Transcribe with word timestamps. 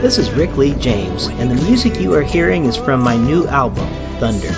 This 0.00 0.18
is 0.18 0.30
Rick 0.32 0.56
Lee 0.56 0.74
James, 0.74 1.28
and 1.28 1.50
the 1.50 1.62
music 1.64 1.98
you 1.98 2.12
are 2.14 2.22
hearing 2.22 2.66
is 2.66 2.76
from 2.76 3.02
my 3.02 3.16
new 3.16 3.46
album, 3.46 3.88
Thunder. 4.18 4.52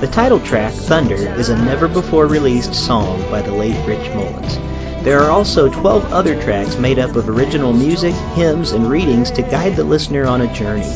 The 0.00 0.06
title 0.06 0.40
track, 0.40 0.72
Thunder, 0.72 1.14
is 1.14 1.50
a 1.50 1.56
never 1.64 1.86
before 1.86 2.26
released 2.26 2.74
song 2.74 3.20
by 3.30 3.42
the 3.42 3.52
late 3.52 3.76
Rich 3.86 4.08
Mullins. 4.14 4.56
There 5.04 5.20
are 5.20 5.30
also 5.30 5.70
12 5.70 6.12
other 6.12 6.40
tracks 6.42 6.76
made 6.76 6.98
up 6.98 7.14
of 7.14 7.28
original 7.28 7.72
music, 7.72 8.14
hymns, 8.34 8.72
and 8.72 8.90
readings 8.90 9.30
to 9.32 9.42
guide 9.42 9.76
the 9.76 9.84
listener 9.84 10.26
on 10.26 10.40
a 10.40 10.52
journey. 10.54 10.88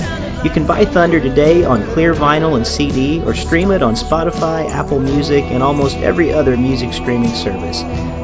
You 0.42 0.50
can 0.50 0.66
buy 0.66 0.86
Thunder 0.86 1.20
today 1.20 1.64
on 1.64 1.86
clear 1.92 2.14
vinyl 2.14 2.56
and 2.56 2.66
CD 2.66 3.22
or 3.22 3.34
stream 3.34 3.70
it 3.70 3.82
on 3.82 3.94
Spotify, 3.94 4.68
Apple 4.70 5.00
Music, 5.00 5.44
and 5.44 5.62
almost 5.62 5.96
every 5.98 6.32
other 6.32 6.56
music 6.56 6.94
streaming 6.94 7.34
service. 7.34 7.82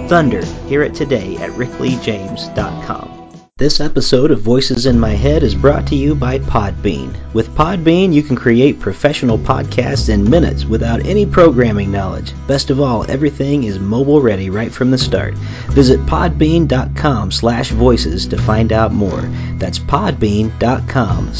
Thunder, 0.09 0.45
hear 0.67 0.83
it 0.83 0.95
today 0.95 1.37
at 1.37 1.51
rickleejames.com. 1.51 3.16
This 3.59 3.81
episode 3.81 4.33
of 4.33 4.43
Voices 4.43 4.85
in 4.85 5.01
My 5.01 5.13
Head 5.13 5.43
is 5.43 5.55
brought 5.55 5.87
to 5.87 5.95
you 5.95 6.15
by 6.15 6.41
Podbean. 6.41 7.17
With 7.33 7.55
Podbean, 7.55 8.13
you 8.13 8.23
can 8.23 8.37
create 8.37 8.81
professional 8.81 9.39
podcasts 9.39 10.11
in 10.11 10.29
minutes 10.29 10.67
without 10.67 11.07
any 11.07 11.25
programming 11.25 11.91
knowledge. 11.91 12.35
Best 12.47 12.69
of 12.69 12.83
all, 12.83 13.11
everything 13.11 13.65
is 13.65 13.79
mobile 13.79 14.21
ready 14.21 14.51
right 14.51 14.71
from 14.71 14.91
the 14.91 14.99
start. 14.99 15.33
Visit 15.71 16.01
podbean.com 16.01 17.33
slash 17.33 17.71
voices 17.71 18.27
to 18.27 18.37
find 18.37 18.73
out 18.73 18.93
more. 18.93 19.23
That's 19.57 19.79
podbean.com 19.79 21.33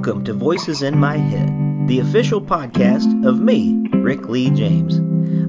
Welcome 0.00 0.24
to 0.24 0.32
Voices 0.32 0.80
in 0.80 0.98
My 0.98 1.18
Head, 1.18 1.86
the 1.86 1.98
official 1.98 2.40
podcast 2.40 3.26
of 3.26 3.38
me, 3.38 3.86
Rick 3.92 4.30
Lee 4.30 4.48
James. 4.48 4.96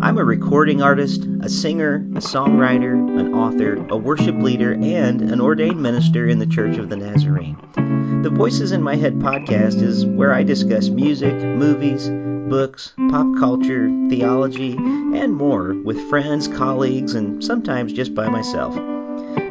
I'm 0.02 0.18
a 0.18 0.26
recording 0.26 0.82
artist, 0.82 1.26
a 1.42 1.48
singer, 1.48 2.06
a 2.18 2.20
songwriter, 2.20 2.92
an 3.18 3.34
author, 3.34 3.78
a 3.90 3.96
worship 3.96 4.36
leader, 4.36 4.74
and 4.74 5.22
an 5.22 5.40
ordained 5.40 5.82
minister 5.82 6.28
in 6.28 6.40
the 6.40 6.46
Church 6.46 6.76
of 6.76 6.90
the 6.90 6.98
Nazarene. 6.98 7.56
The 8.24 8.30
Voices 8.30 8.74
in 8.74 8.84
My 8.84 8.98
Head 8.98 9.20
podcast 9.20 9.82
is 9.82 10.06
where 10.06 10.34
I 10.34 10.44
discuss 10.44 10.90
music, 10.90 11.34
movies, 11.34 12.10
books, 12.50 12.92
pop 13.10 13.28
culture, 13.40 13.88
theology, 14.10 14.76
and 14.76 15.34
more 15.34 15.76
with 15.76 16.10
friends, 16.10 16.50
colleagues, 16.50 17.16
and 17.16 17.42
sometimes 17.42 17.94
just 17.94 18.14
by 18.14 18.28
myself. 18.28 18.76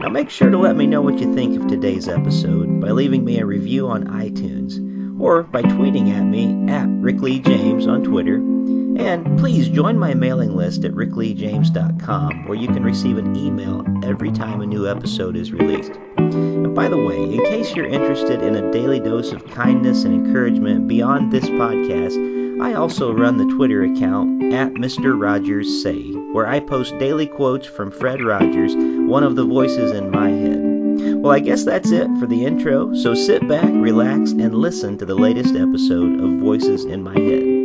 Now 0.00 0.08
make 0.08 0.30
sure 0.30 0.48
to 0.48 0.56
let 0.56 0.76
me 0.76 0.86
know 0.86 1.02
what 1.02 1.18
you 1.18 1.34
think 1.34 1.60
of 1.60 1.68
today's 1.68 2.08
episode 2.08 2.80
by 2.80 2.90
leaving 2.90 3.22
me 3.22 3.38
a 3.38 3.44
review 3.44 3.86
on 3.88 4.04
iTunes 4.04 5.20
or 5.20 5.42
by 5.42 5.60
tweeting 5.60 6.10
at 6.16 6.22
me 6.22 6.72
at 6.72 6.88
Rick 6.88 7.20
Lee 7.20 7.38
James 7.38 7.86
on 7.86 8.02
Twitter. 8.02 8.36
And 8.36 9.38
please 9.38 9.68
join 9.68 9.98
my 9.98 10.14
mailing 10.14 10.56
list 10.56 10.84
at 10.84 10.92
rickleejames.com 10.92 12.48
where 12.48 12.56
you 12.56 12.68
can 12.68 12.82
receive 12.82 13.18
an 13.18 13.36
email 13.36 13.84
every 14.02 14.32
time 14.32 14.62
a 14.62 14.66
new 14.66 14.88
episode 14.88 15.36
is 15.36 15.52
released. 15.52 15.92
And 16.16 16.74
by 16.74 16.88
the 16.88 16.96
way, 16.96 17.22
in 17.22 17.44
case 17.44 17.76
you're 17.76 17.84
interested 17.84 18.42
in 18.42 18.56
a 18.56 18.72
daily 18.72 19.00
dose 19.00 19.32
of 19.32 19.46
kindness 19.48 20.04
and 20.04 20.14
encouragement 20.14 20.88
beyond 20.88 21.30
this 21.30 21.44
podcast, 21.44 22.62
I 22.62 22.72
also 22.72 23.12
run 23.12 23.36
the 23.36 23.54
Twitter 23.54 23.84
account 23.84 24.52
at 24.52 24.72
Mr. 24.74 25.18
Rogers 25.18 25.82
Say, 25.82 26.12
where 26.32 26.46
I 26.46 26.60
post 26.60 26.98
daily 26.98 27.26
quotes 27.26 27.66
from 27.66 27.90
Fred 27.90 28.22
Rogers, 28.22 28.74
one 29.08 29.24
of 29.24 29.36
the 29.36 29.44
voices 29.44 29.92
in 29.92 30.10
my 30.10 30.30
head. 30.30 31.20
Well, 31.22 31.32
I 31.32 31.40
guess 31.40 31.64
that's 31.64 31.90
it 31.90 32.08
for 32.18 32.26
the 32.26 32.44
intro, 32.44 32.94
so 32.94 33.14
sit 33.14 33.46
back, 33.48 33.70
relax, 33.70 34.32
and 34.32 34.54
listen 34.54 34.98
to 34.98 35.06
the 35.06 35.14
latest 35.14 35.54
episode 35.54 36.20
of 36.20 36.40
Voices 36.40 36.84
in 36.84 37.02
My 37.02 37.18
Head. 37.18 37.59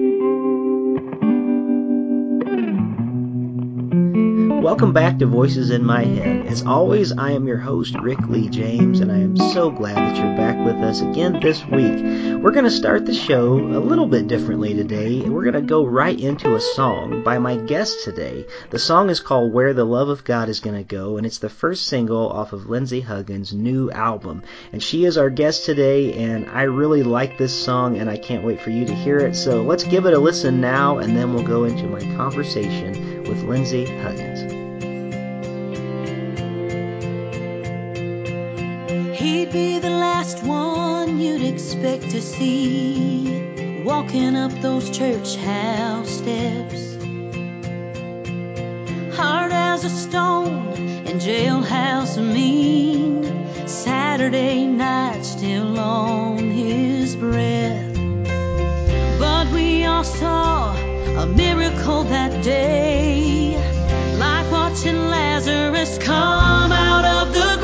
Welcome 4.66 4.94
back 4.94 5.20
to 5.20 5.28
Voices 5.28 5.70
in 5.70 5.86
My 5.86 6.04
Head. 6.04 6.48
As 6.48 6.64
always, 6.64 7.16
I 7.16 7.34
am 7.34 7.48
your 7.48 7.60
host, 7.60 7.96
Rick 8.02 8.28
Lee 8.28 8.50
James, 8.50 9.00
and 9.00 9.12
I 9.12 9.18
am 9.18 9.38
so 9.38 9.70
glad 9.70 9.96
that 9.96 10.18
you're 10.18 10.36
back 10.36 10.58
with 10.66 10.78
us 10.78 11.02
again 11.02 11.40
this 11.40 11.64
week. 11.66 12.42
We're 12.42 12.50
going 12.50 12.66
to 12.66 12.72
start 12.72 13.06
the 13.06 13.14
show 13.14 13.54
a 13.54 13.78
little 13.78 14.08
bit 14.08 14.28
differently 14.28 14.74
today. 14.74 15.22
And 15.22 15.36
we're 15.36 15.44
going 15.44 15.54
to 15.54 15.62
go 15.62 15.86
right 15.86 16.20
into 16.20 16.56
a 16.56 16.60
song 16.60 17.22
by 17.22 17.38
my 17.38 17.58
guest 17.58 18.04
today. 18.04 18.48
The 18.72 18.80
song 18.80 19.12
is 19.12 19.20
called 19.20 19.54
Where 19.54 19.76
the 19.76 19.86
Love 19.86 20.10
of 20.10 20.24
God 20.24 20.50
is 20.50 20.62
Going 20.62 20.76
to 20.76 20.84
Go, 20.84 21.18
and 21.18 21.28
it's 21.28 21.38
the 21.38 21.48
first 21.48 21.86
single 21.86 22.28
off 22.28 22.52
of 22.52 22.68
Lindsay 22.68 23.02
Huggins' 23.02 23.54
new 23.54 23.92
album. 23.92 24.42
And 24.74 24.82
she 24.82 25.06
is 25.06 25.16
our 25.16 25.30
guest 25.30 25.66
today, 25.66 26.14
and 26.14 26.50
I 26.50 26.64
really 26.64 27.04
like 27.04 27.38
this 27.38 27.54
song, 27.54 28.00
and 28.00 28.10
I 28.10 28.18
can't 28.18 28.44
wait 28.44 28.62
for 28.62 28.72
you 28.72 28.88
to 28.88 28.96
hear 28.96 29.20
it. 29.20 29.36
So 29.36 29.62
let's 29.62 29.84
give 29.84 30.08
it 30.08 30.16
a 30.16 30.20
listen 30.20 30.60
now, 30.60 30.98
and 30.98 31.16
then 31.16 31.36
we'll 31.36 31.44
go 31.44 31.66
into 31.66 31.86
my 31.86 32.02
conversation 32.18 33.26
with 33.26 33.44
Lindsay 33.44 33.86
Huggins. 33.86 34.55
He'd 39.36 39.52
be 39.52 39.80
the 39.80 39.90
last 39.90 40.42
one 40.46 41.20
you'd 41.20 41.44
expect 41.44 42.12
to 42.12 42.22
see 42.22 43.84
walking 43.84 44.34
up 44.34 44.54
those 44.62 44.90
church 44.90 45.36
house 45.36 46.10
steps. 46.10 46.96
Hard 49.18 49.52
as 49.52 49.84
a 49.84 49.90
stone 49.90 50.70
and 51.06 51.20
jailhouse 51.20 52.16
mean. 52.18 53.68
Saturday 53.68 54.66
night 54.68 55.26
still 55.26 55.78
on 55.80 56.38
his 56.38 57.18
breath. 57.18 57.94
But 59.20 59.52
we 59.52 59.84
all 59.84 60.06
saw 60.06 60.74
a 61.24 61.26
miracle 61.28 62.06
that 62.06 62.42
day, 62.42 63.58
like 64.18 64.50
watching 64.50 65.10
Lazarus 65.10 65.98
come 65.98 66.72
out 66.72 67.04
of 67.04 67.34
the 67.34 67.55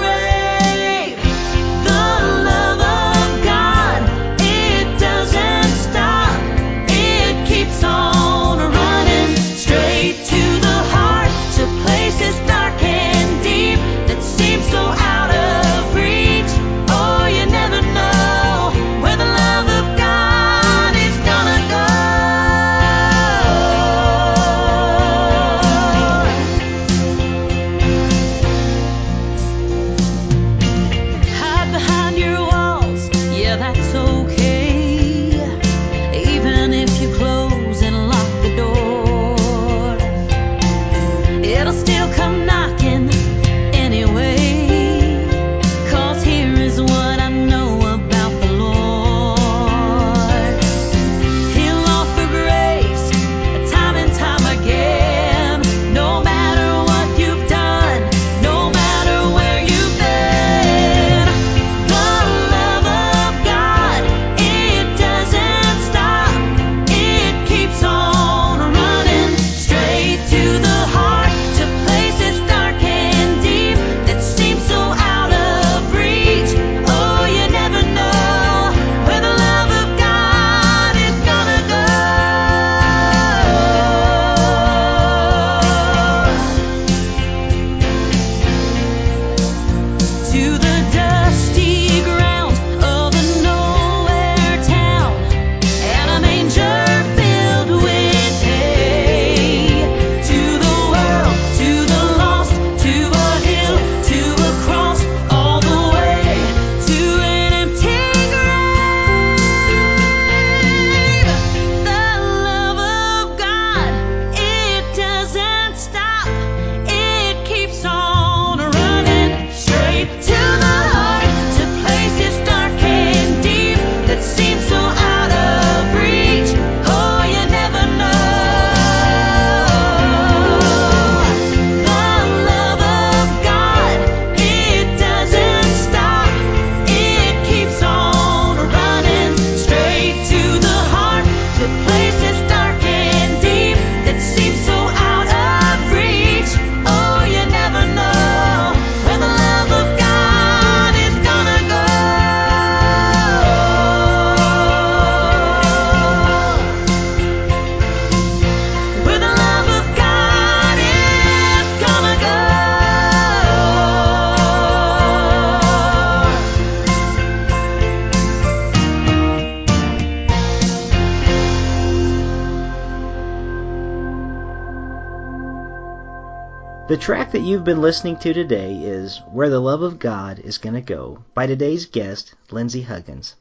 The 176.91 176.97
track 176.97 177.31
that 177.31 177.39
you've 177.39 177.63
been 177.63 177.81
listening 177.81 178.17
to 178.17 178.33
today 178.33 178.73
is 178.83 179.21
Where 179.31 179.49
the 179.49 179.61
Love 179.61 179.81
of 179.81 179.97
God 179.97 180.39
is 180.39 180.57
Gonna 180.57 180.81
Go 180.81 181.19
by 181.33 181.47
today's 181.47 181.85
guest, 181.85 182.33
Lindsay 182.51 182.81
Huggins. 182.81 183.37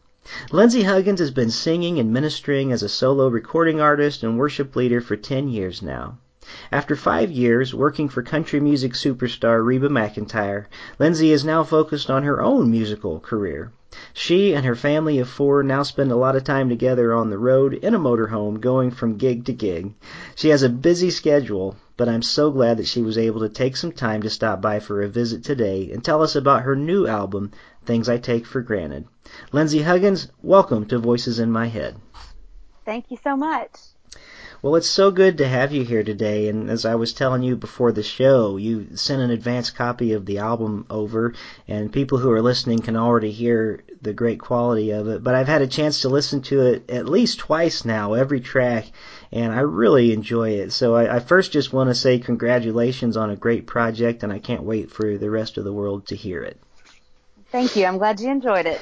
Lindsay 0.53 0.85
Huggins 0.85 1.19
has 1.19 1.33
been 1.33 1.51
singing 1.51 1.99
and 1.99 2.13
ministering 2.13 2.71
as 2.71 2.85
a 2.85 2.89
solo 2.89 3.27
recording 3.27 3.81
artist 3.81 4.23
and 4.23 4.39
worship 4.39 4.77
leader 4.77 5.01
for 5.01 5.17
10 5.17 5.49
years 5.49 5.83
now. 5.83 6.19
After 6.71 6.95
five 6.95 7.33
years 7.33 7.75
working 7.75 8.09
for 8.09 8.23
country 8.23 8.61
music 8.61 8.93
superstar 8.93 9.65
Reba 9.65 9.89
McEntire, 9.89 10.67
Lindsay 11.01 11.33
is 11.33 11.45
now 11.45 11.65
focused 11.65 12.09
on 12.09 12.23
her 12.23 12.41
own 12.41 12.71
musical 12.71 13.19
career. 13.19 13.73
She 14.15 14.55
and 14.55 14.65
her 14.65 14.77
family 14.77 15.19
of 15.19 15.29
four 15.29 15.65
now 15.65 15.83
spend 15.83 16.13
a 16.13 16.17
lot 16.17 16.37
of 16.37 16.45
time 16.45 16.69
together 16.69 17.13
on 17.13 17.31
the 17.31 17.39
road 17.39 17.75
in 17.75 17.97
a 17.97 17.99
motorhome 17.99 18.61
going 18.61 18.93
from 18.93 19.17
gig 19.17 19.45
to 19.47 19.53
gig. 19.53 19.95
She 20.37 20.51
has 20.51 20.63
a 20.63 20.69
busy 20.69 21.11
schedule, 21.11 21.75
but 22.01 22.09
I'm 22.09 22.23
so 22.23 22.51
glad 22.51 22.79
that 22.79 22.87
she 22.87 23.03
was 23.03 23.19
able 23.19 23.41
to 23.41 23.51
take 23.51 23.77
some 23.77 23.93
time 23.93 24.23
to 24.23 24.31
stop 24.31 24.63
by 24.63 24.81
for 24.81 25.03
a 25.03 25.09
visit 25.11 25.45
today 25.45 25.91
and 25.93 26.03
tell 26.03 26.23
us 26.23 26.35
about 26.35 26.63
her 26.63 26.75
new 26.75 27.07
album, 27.07 27.53
Things 27.85 28.09
I 28.09 28.17
Take 28.17 28.47
for 28.47 28.63
Granted. 28.63 29.07
Lindsay 29.53 29.83
Huggins, 29.83 30.29
welcome 30.41 30.87
to 30.87 30.99
Voices 30.99 31.39
in 31.39 31.51
My 31.51 31.67
Head. 31.67 31.97
Thank 32.87 33.11
you 33.11 33.19
so 33.23 33.37
much. 33.37 33.73
Well, 34.63 34.77
it's 34.77 34.89
so 34.89 35.11
good 35.11 35.39
to 35.39 35.49
have 35.49 35.73
you 35.73 35.85
here 35.85 36.03
today. 36.03 36.49
And 36.49 36.71
as 36.71 36.87
I 36.87 36.95
was 36.95 37.13
telling 37.13 37.43
you 37.43 37.57
before 37.57 37.93
the 37.93 38.03
show, 38.03 38.57
you 38.57 38.89
sent 38.95 39.21
an 39.21 39.31
advance 39.31 39.71
copy 39.71 40.13
of 40.13 40.25
the 40.25 40.39
album 40.39 40.87
over, 40.89 41.35
and 41.69 41.93
people 41.93 42.17
who 42.17 42.31
are 42.31 42.43
listening 42.43 42.81
can 42.81 42.97
already 42.97 43.31
hear 43.31 43.81
the 44.01 44.13
great 44.15 44.39
quality 44.39 44.91
of 44.91 45.07
it. 45.09 45.23
But 45.23 45.35
I've 45.35 45.49
had 45.49 45.63
a 45.63 45.67
chance 45.67 46.01
to 46.01 46.09
listen 46.09 46.41
to 46.43 46.61
it 46.63 46.91
at 46.91 47.09
least 47.09 47.39
twice 47.41 47.85
now, 47.85 48.15
every 48.15 48.41
track, 48.41 48.91
and 49.33 49.53
I 49.53 49.61
really 49.61 50.13
enjoy 50.13 50.51
it. 50.51 50.73
So 50.73 50.95
I, 50.95 51.17
I 51.17 51.21
first 51.21 51.53
just 51.53 51.73
want 51.73 51.91
to 51.91 51.95
say 51.95 52.19
congratulations 52.19 53.17
on 53.17 53.31
a 53.31 53.37
great 53.37 53.67
project, 53.67 54.23
and 54.23 54.33
I 54.33 54.39
can't 54.39 54.63
wait 54.63 54.91
for 54.91 55.17
the 55.19 55.31
rest 55.31 55.59
of 55.59 55.65
the 55.65 55.73
world 55.73 56.07
to 56.09 56.17
hear 56.17 56.43
it. 56.43 56.59
Thank 57.51 57.75
you. 57.75 57.85
I'm 57.85 57.99
glad 57.99 58.21
you 58.21 58.31
enjoyed 58.31 58.67
it. 58.67 58.81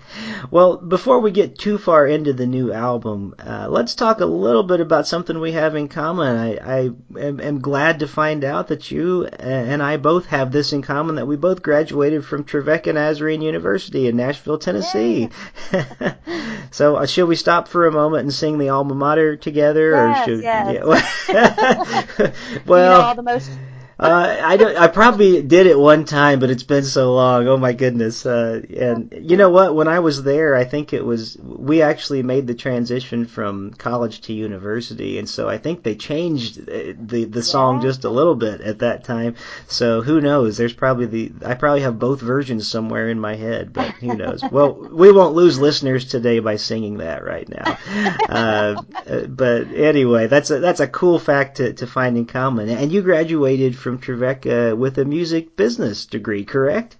well, 0.50 0.78
before 0.78 1.20
we 1.20 1.30
get 1.30 1.58
too 1.58 1.76
far 1.76 2.06
into 2.06 2.32
the 2.32 2.46
new 2.46 2.72
album, 2.72 3.34
uh, 3.38 3.68
let's 3.68 3.94
talk 3.94 4.20
a 4.20 4.26
little 4.26 4.62
bit 4.62 4.80
about 4.80 5.06
something 5.06 5.38
we 5.38 5.52
have 5.52 5.74
in 5.74 5.88
common. 5.88 6.34
I, 6.34 6.56
I 6.56 6.80
am, 7.20 7.40
am, 7.40 7.60
glad 7.60 8.00
to 8.00 8.08
find 8.08 8.42
out 8.42 8.68
that 8.68 8.90
you 8.90 9.26
and 9.26 9.82
I 9.82 9.98
both 9.98 10.24
have 10.26 10.50
this 10.50 10.72
in 10.72 10.80
common 10.80 11.16
that 11.16 11.26
we 11.26 11.36
both 11.36 11.62
graduated 11.62 12.24
from 12.24 12.44
Trevecca 12.44 12.94
Nazarene 12.94 13.42
University 13.42 14.08
in 14.08 14.16
Nashville, 14.16 14.58
Tennessee. 14.58 15.28
so, 16.70 16.96
uh, 16.96 17.04
should 17.04 17.26
we 17.26 17.36
stop 17.36 17.68
for 17.68 17.86
a 17.86 17.92
moment 17.92 18.22
and 18.22 18.32
sing 18.32 18.56
the 18.56 18.70
alma 18.70 18.94
mater 18.94 19.36
together? 19.36 19.90
Yes, 19.90 20.20
or 20.20 20.24
should, 20.24 20.42
yes. 20.42 21.28
Yeah. 21.28 22.32
well, 22.66 22.94
you 22.94 22.98
know, 22.98 23.00
all 23.02 23.14
the 23.14 23.22
most 23.22 23.50
uh, 23.98 24.36
I 24.42 24.58
don't, 24.58 24.76
I 24.76 24.88
probably 24.88 25.40
did 25.40 25.66
it 25.66 25.78
one 25.78 26.04
time, 26.04 26.38
but 26.38 26.50
it's 26.50 26.62
been 26.62 26.84
so 26.84 27.14
long. 27.14 27.48
Oh 27.48 27.56
my 27.56 27.72
goodness! 27.72 28.26
Uh, 28.26 28.60
and 28.76 29.10
you 29.22 29.38
know 29.38 29.48
what? 29.48 29.74
When 29.74 29.88
I 29.88 30.00
was 30.00 30.22
there, 30.22 30.54
I 30.54 30.64
think 30.64 30.92
it 30.92 31.02
was 31.02 31.38
we 31.40 31.80
actually 31.80 32.22
made 32.22 32.46
the 32.46 32.54
transition 32.54 33.24
from 33.24 33.72
college 33.72 34.20
to 34.22 34.34
university, 34.34 35.18
and 35.18 35.26
so 35.26 35.48
I 35.48 35.56
think 35.56 35.82
they 35.82 35.94
changed 35.94 36.68
uh, 36.68 36.92
the 37.00 37.24
the 37.24 37.42
song 37.42 37.80
just 37.80 38.04
a 38.04 38.10
little 38.10 38.34
bit 38.34 38.60
at 38.60 38.80
that 38.80 39.04
time. 39.04 39.34
So 39.66 40.02
who 40.02 40.20
knows? 40.20 40.58
There's 40.58 40.74
probably 40.74 41.06
the 41.06 41.32
I 41.46 41.54
probably 41.54 41.80
have 41.80 41.98
both 41.98 42.20
versions 42.20 42.68
somewhere 42.68 43.08
in 43.08 43.18
my 43.18 43.34
head, 43.34 43.72
but 43.72 43.92
who 43.92 44.14
knows? 44.14 44.42
well, 44.52 44.74
we 44.74 45.10
won't 45.10 45.34
lose 45.34 45.58
listeners 45.58 46.04
today 46.04 46.40
by 46.40 46.56
singing 46.56 46.98
that 46.98 47.24
right 47.24 47.48
now. 47.48 47.78
Uh, 48.26 48.82
but 49.28 49.68
anyway, 49.72 50.26
that's 50.26 50.50
a 50.50 50.58
that's 50.58 50.80
a 50.80 50.88
cool 50.88 51.18
fact 51.18 51.58
to 51.58 51.72
to 51.72 51.86
find 51.86 52.16
in 52.16 52.26
common. 52.26 52.68
And 52.68 52.92
you 52.92 53.00
graduated 53.00 53.76
from 53.86 53.98
Trevecca 53.98 54.74
with 54.74 54.98
a 54.98 55.04
music 55.04 55.54
business 55.54 56.06
degree, 56.06 56.44
correct? 56.44 56.96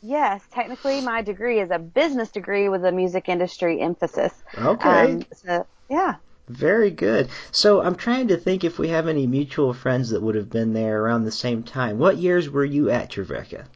Yes, 0.00 0.42
technically 0.50 1.02
my 1.02 1.20
degree 1.20 1.60
is 1.60 1.70
a 1.70 1.78
business 1.78 2.30
degree 2.30 2.70
with 2.70 2.82
a 2.86 2.90
music 2.90 3.28
industry 3.28 3.82
emphasis. 3.82 4.32
Okay. 4.56 5.12
Um, 5.12 5.24
so, 5.34 5.66
yeah. 5.90 6.14
Very 6.48 6.90
good. 6.90 7.28
So 7.50 7.82
I'm 7.82 7.96
trying 7.96 8.28
to 8.28 8.38
think 8.38 8.64
if 8.64 8.78
we 8.78 8.88
have 8.88 9.08
any 9.08 9.26
mutual 9.26 9.74
friends 9.74 10.08
that 10.08 10.22
would 10.22 10.36
have 10.36 10.48
been 10.48 10.72
there 10.72 11.02
around 11.02 11.24
the 11.24 11.30
same 11.30 11.62
time. 11.62 11.98
What 11.98 12.16
years 12.16 12.48
were 12.48 12.64
you 12.64 12.88
at 12.88 13.10
Trevecca? 13.10 13.66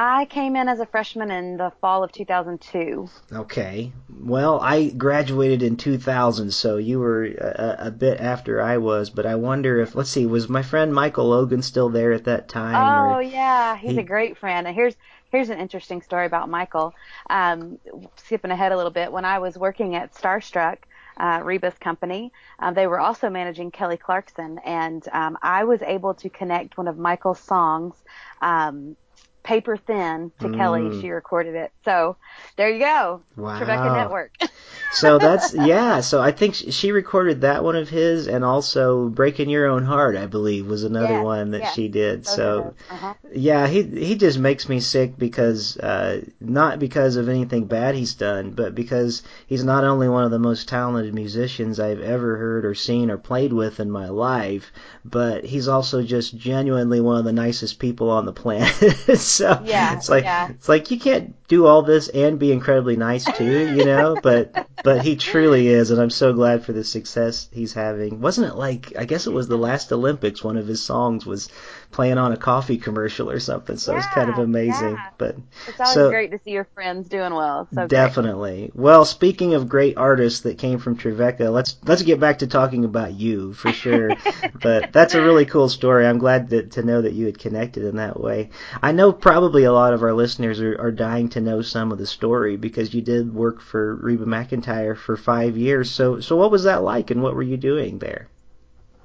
I 0.00 0.26
came 0.26 0.54
in 0.54 0.68
as 0.68 0.78
a 0.78 0.86
freshman 0.86 1.32
in 1.32 1.56
the 1.56 1.72
fall 1.80 2.04
of 2.04 2.12
2002. 2.12 3.08
Okay. 3.32 3.92
Well, 4.20 4.60
I 4.60 4.90
graduated 4.90 5.64
in 5.64 5.76
2000, 5.76 6.52
so 6.52 6.76
you 6.76 7.00
were 7.00 7.24
a, 7.24 7.86
a, 7.86 7.90
bit 7.90 8.20
after 8.20 8.62
I 8.62 8.76
was, 8.76 9.10
but 9.10 9.26
I 9.26 9.34
wonder 9.34 9.80
if, 9.80 9.96
let's 9.96 10.10
see, 10.10 10.24
was 10.24 10.48
my 10.48 10.62
friend 10.62 10.94
Michael 10.94 11.26
Logan 11.26 11.62
still 11.62 11.88
there 11.88 12.12
at 12.12 12.26
that 12.26 12.48
time? 12.48 12.76
Oh, 12.76 13.18
yeah. 13.18 13.76
He's 13.76 13.90
he... 13.90 13.98
a 13.98 14.04
great 14.04 14.38
friend. 14.38 14.68
And 14.68 14.76
here's, 14.76 14.94
here's 15.32 15.48
an 15.48 15.58
interesting 15.58 16.00
story 16.00 16.26
about 16.26 16.48
Michael. 16.48 16.94
Um, 17.28 17.80
skipping 18.14 18.52
ahead 18.52 18.70
a 18.70 18.76
little 18.76 18.92
bit, 18.92 19.10
when 19.10 19.24
I 19.24 19.40
was 19.40 19.58
working 19.58 19.96
at 19.96 20.14
Starstruck, 20.14 20.78
uh, 21.16 21.40
Reba's 21.42 21.76
company. 21.80 22.32
Uh, 22.60 22.70
they 22.70 22.86
were 22.86 23.00
also 23.00 23.30
managing 23.30 23.72
Kelly 23.72 23.96
Clarkson, 23.96 24.60
and 24.64 25.08
um, 25.12 25.36
I 25.42 25.64
was 25.64 25.82
able 25.82 26.14
to 26.14 26.28
connect 26.28 26.78
one 26.78 26.86
of 26.86 26.96
Michael's 26.96 27.40
songs 27.40 27.96
um, 28.40 28.96
paper 29.42 29.76
thin 29.76 30.32
to 30.40 30.48
mm. 30.48 30.56
Kelly. 30.56 31.00
She 31.00 31.10
recorded 31.10 31.54
it. 31.54 31.72
So 31.84 32.16
there 32.56 32.70
you 32.70 32.78
go. 32.78 33.22
Wow. 33.36 33.58
Trevecca 33.58 33.96
Network. 33.96 34.36
so 34.92 35.18
that's 35.18 35.54
yeah. 35.54 36.00
So 36.00 36.20
I 36.20 36.32
think 36.32 36.54
she 36.54 36.92
recorded 36.92 37.42
that 37.42 37.62
one 37.62 37.76
of 37.76 37.88
his, 37.88 38.26
and 38.26 38.44
also 38.44 39.08
"Breaking 39.08 39.50
Your 39.50 39.66
Own 39.66 39.84
Heart," 39.84 40.16
I 40.16 40.26
believe, 40.26 40.66
was 40.66 40.84
another 40.84 41.14
yes, 41.14 41.24
one 41.24 41.50
that 41.52 41.60
yes. 41.60 41.74
she 41.74 41.88
did. 41.88 42.24
Those 42.24 42.34
so 42.34 42.74
uh-huh. 42.90 43.14
yeah, 43.32 43.66
he 43.66 43.82
he 43.82 44.14
just 44.16 44.38
makes 44.38 44.68
me 44.68 44.80
sick 44.80 45.18
because 45.18 45.76
uh, 45.78 46.22
not 46.40 46.78
because 46.78 47.16
of 47.16 47.28
anything 47.28 47.66
bad 47.66 47.94
he's 47.94 48.14
done, 48.14 48.52
but 48.52 48.74
because 48.74 49.22
he's 49.46 49.64
not 49.64 49.84
only 49.84 50.08
one 50.08 50.24
of 50.24 50.30
the 50.30 50.38
most 50.38 50.68
talented 50.68 51.14
musicians 51.14 51.78
I've 51.78 52.00
ever 52.00 52.36
heard 52.36 52.64
or 52.64 52.74
seen 52.74 53.10
or 53.10 53.18
played 53.18 53.52
with 53.52 53.80
in 53.80 53.90
my 53.90 54.08
life, 54.08 54.72
but 55.04 55.44
he's 55.44 55.68
also 55.68 56.02
just 56.02 56.36
genuinely 56.36 57.00
one 57.00 57.18
of 57.18 57.24
the 57.24 57.32
nicest 57.32 57.78
people 57.78 58.10
on 58.10 58.24
the 58.24 58.32
planet. 58.32 58.72
so 59.18 59.60
yeah, 59.64 59.96
it's 59.96 60.08
like 60.08 60.24
yeah. 60.24 60.50
it's 60.50 60.68
like 60.68 60.90
you 60.90 60.98
can't 60.98 61.34
do 61.48 61.66
all 61.66 61.82
this 61.82 62.08
and 62.08 62.38
be 62.38 62.52
incredibly 62.52 62.96
nice 62.96 63.24
too, 63.24 63.74
you 63.74 63.84
know. 63.84 64.16
but 64.22 64.68
but 64.84 65.02
he 65.02 65.16
truly 65.16 65.68
is, 65.68 65.90
and 65.90 66.00
I'm 66.00 66.10
so 66.10 66.32
glad 66.32 66.64
for 66.64 66.72
the 66.72 66.84
success 66.84 67.48
he's 67.50 67.72
having. 67.72 68.20
Wasn't 68.20 68.46
it 68.46 68.56
like 68.56 68.92
I 68.96 69.04
guess 69.04 69.26
it 69.26 69.32
was 69.32 69.48
the 69.48 69.58
last 69.58 69.92
Olympics? 69.92 70.44
One 70.44 70.56
of 70.56 70.66
his 70.66 70.82
songs 70.82 71.26
was 71.26 71.48
playing 71.90 72.18
on 72.18 72.32
a 72.32 72.36
coffee 72.36 72.76
commercial 72.76 73.30
or 73.30 73.40
something. 73.40 73.76
So 73.76 73.92
yeah, 73.92 73.98
it's 73.98 74.06
kind 74.08 74.30
of 74.30 74.38
amazing. 74.38 74.92
Yeah. 74.92 75.10
But 75.16 75.36
it's 75.66 75.80
always 75.80 75.94
so, 75.94 76.10
great 76.10 76.30
to 76.30 76.40
see 76.44 76.50
your 76.50 76.68
friends 76.74 77.08
doing 77.08 77.34
well. 77.34 77.66
So 77.74 77.86
definitely. 77.86 78.58
Great. 78.58 78.76
Well, 78.76 79.04
speaking 79.04 79.54
of 79.54 79.68
great 79.68 79.96
artists 79.96 80.40
that 80.40 80.58
came 80.58 80.78
from 80.78 80.96
Trevecca, 80.96 81.50
let's 81.50 81.76
let's 81.84 82.02
get 82.02 82.20
back 82.20 82.40
to 82.40 82.46
talking 82.46 82.84
about 82.84 83.14
you 83.14 83.54
for 83.54 83.72
sure. 83.72 84.10
but 84.62 84.92
that's 84.92 85.14
a 85.14 85.22
really 85.22 85.46
cool 85.46 85.68
story. 85.68 86.06
I'm 86.06 86.18
glad 86.18 86.50
that, 86.50 86.72
to 86.72 86.82
know 86.82 87.02
that 87.02 87.14
you 87.14 87.26
had 87.26 87.38
connected 87.38 87.84
in 87.84 87.96
that 87.96 88.20
way. 88.20 88.50
I 88.82 88.92
know 88.92 89.12
probably 89.12 89.64
a 89.64 89.72
lot 89.72 89.94
of 89.94 90.02
our 90.02 90.12
listeners 90.12 90.60
are, 90.60 90.78
are 90.78 90.92
dying 90.92 91.30
to 91.30 91.40
know 91.40 91.62
some 91.62 91.90
of 91.90 91.98
the 91.98 92.06
story 92.06 92.56
because 92.56 92.92
you 92.92 93.00
did 93.00 93.34
work 93.34 93.60
for 93.60 93.96
Reba 93.96 94.26
McEntire 94.26 94.96
for 94.96 95.16
five 95.16 95.56
years. 95.56 95.90
So 95.90 96.20
so 96.20 96.36
what 96.36 96.50
was 96.50 96.64
that 96.64 96.82
like, 96.82 97.10
and 97.10 97.22
what 97.22 97.34
were 97.34 97.42
you 97.42 97.56
doing 97.56 97.98
there? 97.98 98.28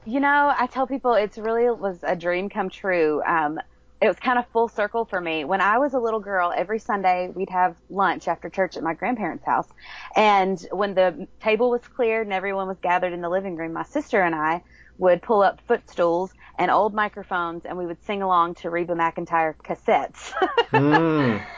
You 0.06 0.20
know, 0.20 0.54
I 0.58 0.68
tell 0.68 0.88
people 0.88 1.14
it's 1.14 1.38
really 1.38 1.70
was 1.70 2.00
a 2.04 2.16
dream 2.16 2.50
come 2.50 2.70
true. 2.70 3.22
Um, 3.26 3.60
it 4.02 4.08
was 4.08 4.20
kind 4.20 4.38
of 4.38 4.46
full 4.48 4.68
circle 4.68 5.06
for 5.06 5.22
me. 5.22 5.46
When 5.46 5.62
I 5.62 5.78
was 5.78 5.94
a 5.94 6.00
little 6.00 6.20
girl, 6.20 6.54
every 6.56 6.80
Sunday 6.80 7.30
we'd 7.34 7.50
have 7.50 7.78
lunch 7.90 8.28
after 8.28 8.50
church 8.50 8.76
at 8.76 8.84
my 8.84 8.94
grandparents' 8.94 9.46
house. 9.46 9.68
And 10.14 10.60
when 10.72 10.94
the 10.94 11.28
table 11.42 11.70
was 11.70 11.82
cleared 11.88 12.28
and 12.28 12.34
everyone 12.34 12.68
was 12.68 12.78
gathered 12.82 13.14
in 13.14 13.22
the 13.22 13.30
living 13.30 13.56
room, 13.56 13.72
my 13.72 13.84
sister 13.84 14.22
and 14.22 14.36
I 14.36 14.62
would 14.98 15.22
pull 15.22 15.42
up 15.42 15.62
footstools 15.68 16.34
and 16.60 16.70
old 16.70 16.94
microphones 16.94 17.64
and 17.66 17.78
we 17.78 17.86
would 17.86 18.04
sing 18.06 18.22
along 18.22 18.56
to 18.56 18.70
Reba 18.70 18.94
McEntire 18.94 19.56
cassettes. 19.64 20.32
mm. 20.72 21.46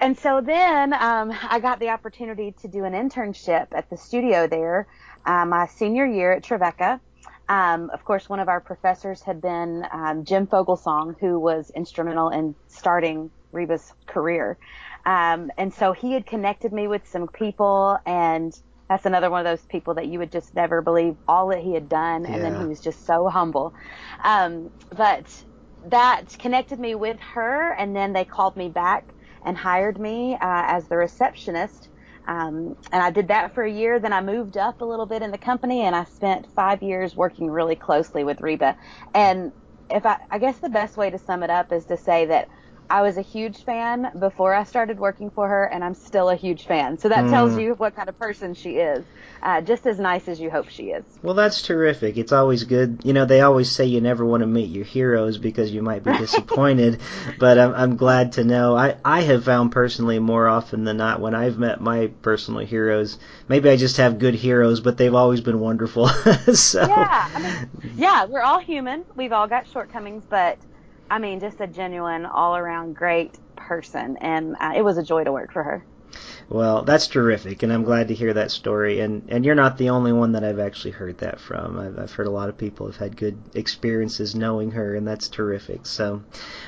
And 0.00 0.18
so 0.18 0.40
then 0.40 0.92
um, 0.92 1.32
I 1.48 1.60
got 1.60 1.78
the 1.78 1.88
opportunity 1.88 2.52
to 2.60 2.68
do 2.68 2.84
an 2.84 2.92
internship 2.92 3.68
at 3.72 3.88
the 3.88 3.96
studio 3.96 4.46
there 4.46 4.86
uh, 5.24 5.46
my 5.46 5.66
senior 5.66 6.04
year 6.04 6.32
at 6.32 6.42
Trevecca. 6.42 7.00
Um, 7.48 7.90
of 7.92 8.04
course, 8.04 8.28
one 8.28 8.40
of 8.40 8.48
our 8.48 8.60
professors 8.60 9.22
had 9.22 9.40
been 9.40 9.84
um, 9.92 10.24
Jim 10.24 10.46
Foglesong, 10.46 11.16
who 11.20 11.38
was 11.38 11.70
instrumental 11.74 12.30
in 12.30 12.56
starting 12.68 13.30
Reba's 13.52 13.92
career. 14.06 14.58
Um, 15.06 15.50
and 15.58 15.72
so 15.72 15.92
he 15.92 16.12
had 16.12 16.26
connected 16.26 16.72
me 16.72 16.88
with 16.88 17.06
some 17.06 17.28
people, 17.28 17.98
and 18.06 18.52
that's 18.88 19.06
another 19.06 19.30
one 19.30 19.44
of 19.44 19.50
those 19.50 19.66
people 19.66 19.94
that 19.94 20.06
you 20.06 20.18
would 20.18 20.32
just 20.32 20.54
never 20.54 20.80
believe 20.82 21.16
all 21.28 21.48
that 21.48 21.60
he 21.60 21.74
had 21.74 21.88
done, 21.88 22.26
and 22.26 22.42
then 22.42 22.54
he 22.54 22.66
was 22.66 22.80
just 22.80 23.04
so 23.04 23.28
humble. 23.28 23.74
Um, 24.24 24.70
but 24.90 25.26
that 25.90 26.36
connected 26.38 26.78
me 26.80 26.94
with 26.94 27.18
her, 27.34 27.72
and 27.74 27.94
then 27.94 28.12
they 28.12 28.24
called 28.24 28.56
me 28.56 28.68
back 28.68 29.12
and 29.44 29.56
hired 29.56 30.00
me 30.00 30.34
uh, 30.34 30.38
as 30.40 30.88
the 30.88 30.96
receptionist 30.96 31.90
um, 32.28 32.74
and 32.92 33.02
I 33.02 33.10
did 33.10 33.28
that 33.28 33.54
for 33.54 33.64
a 33.64 33.70
year. 33.72 34.00
Then 34.00 34.12
I 34.12 34.22
moved 34.22 34.56
up 34.56 34.80
a 34.80 34.84
little 34.86 35.06
bit 35.06 35.22
in 35.22 35.30
the 35.32 35.38
company 35.38 35.82
and 35.82 35.96
I 35.96 36.04
spent 36.04 36.48
five 36.56 36.82
years 36.82 37.16
working 37.16 37.50
really 37.50 37.76
closely 37.76 38.24
with 38.24 38.40
Reba. 38.40 38.76
And 39.14 39.52
if 39.90 40.06
I, 40.06 40.18
I 40.30 40.38
guess 40.38 40.58
the 40.60 40.70
best 40.70 40.96
way 40.96 41.10
to 41.10 41.18
sum 41.18 41.42
it 41.42 41.50
up 41.50 41.72
is 41.72 41.86
to 41.86 41.96
say 41.98 42.26
that 42.26 42.48
I 42.90 43.02
was 43.02 43.16
a 43.16 43.22
huge 43.22 43.64
fan 43.64 44.10
before 44.18 44.54
I 44.54 44.64
started 44.64 44.98
working 44.98 45.30
for 45.30 45.48
her, 45.48 45.64
and 45.64 45.82
I'm 45.82 45.94
still 45.94 46.30
a 46.30 46.36
huge 46.36 46.66
fan. 46.66 46.98
So 46.98 47.08
that 47.08 47.24
mm. 47.24 47.30
tells 47.30 47.58
you 47.58 47.74
what 47.74 47.96
kind 47.96 48.08
of 48.08 48.18
person 48.18 48.54
she 48.54 48.76
is. 48.76 49.04
Uh, 49.42 49.60
just 49.60 49.86
as 49.86 49.98
nice 49.98 50.26
as 50.26 50.40
you 50.40 50.50
hope 50.50 50.70
she 50.70 50.84
is. 50.84 51.04
Well, 51.22 51.34
that's 51.34 51.60
terrific. 51.60 52.16
It's 52.16 52.32
always 52.32 52.64
good. 52.64 53.02
You 53.04 53.12
know, 53.12 53.26
they 53.26 53.42
always 53.42 53.70
say 53.70 53.84
you 53.84 54.00
never 54.00 54.24
want 54.24 54.40
to 54.40 54.46
meet 54.46 54.70
your 54.70 54.86
heroes 54.86 55.36
because 55.36 55.70
you 55.70 55.82
might 55.82 56.02
be 56.02 56.16
disappointed, 56.18 57.00
but 57.38 57.58
I'm, 57.58 57.74
I'm 57.74 57.96
glad 57.96 58.32
to 58.32 58.44
know. 58.44 58.74
I, 58.74 58.96
I 59.04 59.20
have 59.20 59.44
found 59.44 59.72
personally 59.72 60.18
more 60.18 60.48
often 60.48 60.84
than 60.84 60.96
not 60.96 61.20
when 61.20 61.34
I've 61.34 61.58
met 61.58 61.80
my 61.80 62.06
personal 62.22 62.64
heroes, 62.64 63.18
maybe 63.46 63.68
I 63.68 63.76
just 63.76 63.98
have 63.98 64.18
good 64.18 64.34
heroes, 64.34 64.80
but 64.80 64.96
they've 64.96 65.14
always 65.14 65.42
been 65.42 65.60
wonderful. 65.60 66.08
so. 66.54 66.80
Yeah, 66.80 67.30
I 67.34 67.42
mean, 67.42 67.92
yeah, 67.96 68.24
we're 68.24 68.40
all 68.40 68.60
human. 68.60 69.04
We've 69.14 69.32
all 69.32 69.46
got 69.46 69.66
shortcomings, 69.68 70.24
but 70.28 70.58
I 71.10 71.18
mean, 71.18 71.40
just 71.40 71.60
a 71.60 71.66
genuine, 71.66 72.26
all 72.26 72.56
around 72.56 72.96
great 72.96 73.38
person, 73.56 74.16
and 74.20 74.56
uh, 74.60 74.72
it 74.76 74.82
was 74.82 74.98
a 74.98 75.02
joy 75.02 75.24
to 75.24 75.32
work 75.32 75.52
for 75.52 75.62
her. 75.62 75.84
Well, 76.48 76.82
that's 76.82 77.08
terrific, 77.08 77.62
and 77.62 77.72
I'm 77.72 77.82
glad 77.82 78.08
to 78.08 78.14
hear 78.14 78.32
that 78.34 78.50
story. 78.50 79.00
And 79.00 79.24
and 79.28 79.44
you're 79.44 79.54
not 79.54 79.78
the 79.78 79.90
only 79.90 80.12
one 80.12 80.32
that 80.32 80.44
I've 80.44 80.58
actually 80.58 80.92
heard 80.92 81.18
that 81.18 81.40
from. 81.40 81.78
I've, 81.78 81.98
I've 81.98 82.12
heard 82.12 82.26
a 82.26 82.30
lot 82.30 82.48
of 82.48 82.56
people 82.56 82.86
have 82.86 82.96
had 82.96 83.16
good 83.16 83.38
experiences 83.54 84.34
knowing 84.34 84.70
her, 84.72 84.94
and 84.94 85.06
that's 85.06 85.28
terrific. 85.28 85.86
So, 85.86 86.22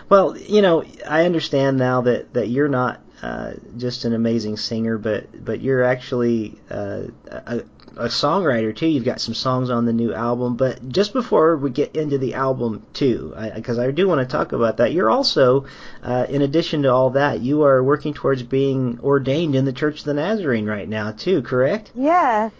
well, 0.08 0.36
you 0.36 0.62
know, 0.62 0.84
I 1.08 1.26
understand 1.26 1.76
now 1.76 2.00
that 2.02 2.32
that 2.34 2.48
you're 2.48 2.68
not 2.68 3.00
uh, 3.22 3.52
just 3.76 4.04
an 4.04 4.14
amazing 4.14 4.56
singer, 4.56 4.98
but 4.98 5.44
but 5.44 5.60
you're 5.60 5.82
actually 5.82 6.58
uh, 6.70 7.04
a, 7.28 7.62
a 7.96 8.08
songwriter 8.08 8.76
too. 8.76 8.86
You've 8.86 9.04
got 9.04 9.20
some 9.20 9.34
songs 9.34 9.70
on 9.70 9.86
the 9.86 9.92
new 9.92 10.12
album. 10.12 10.56
But 10.56 10.88
just 10.88 11.12
before 11.12 11.56
we 11.56 11.70
get 11.70 11.96
into 11.96 12.18
the 12.18 12.34
album 12.34 12.86
too, 12.92 13.34
because 13.54 13.78
I, 13.78 13.86
I, 13.86 13.90
do 13.90 14.06
want 14.06 14.20
to 14.20 14.26
talk 14.26 14.52
about 14.52 14.76
that, 14.76 14.92
you're 14.92 15.10
also, 15.10 15.66
uh, 16.02 16.26
in 16.28 16.42
addition 16.42 16.82
to 16.82 16.92
all 16.92 17.10
that, 17.10 17.40
you 17.40 17.62
are 17.62 17.82
working 17.82 18.12
towards 18.14 18.42
being 18.42 19.00
ordained 19.02 19.54
in 19.54 19.64
the 19.64 19.72
Church 19.72 20.00
of 20.00 20.04
the 20.04 20.14
Nazarene 20.14 20.66
right 20.66 20.88
now 20.88 21.12
too. 21.12 21.42
Correct? 21.42 21.90
Yeah, 21.94 22.50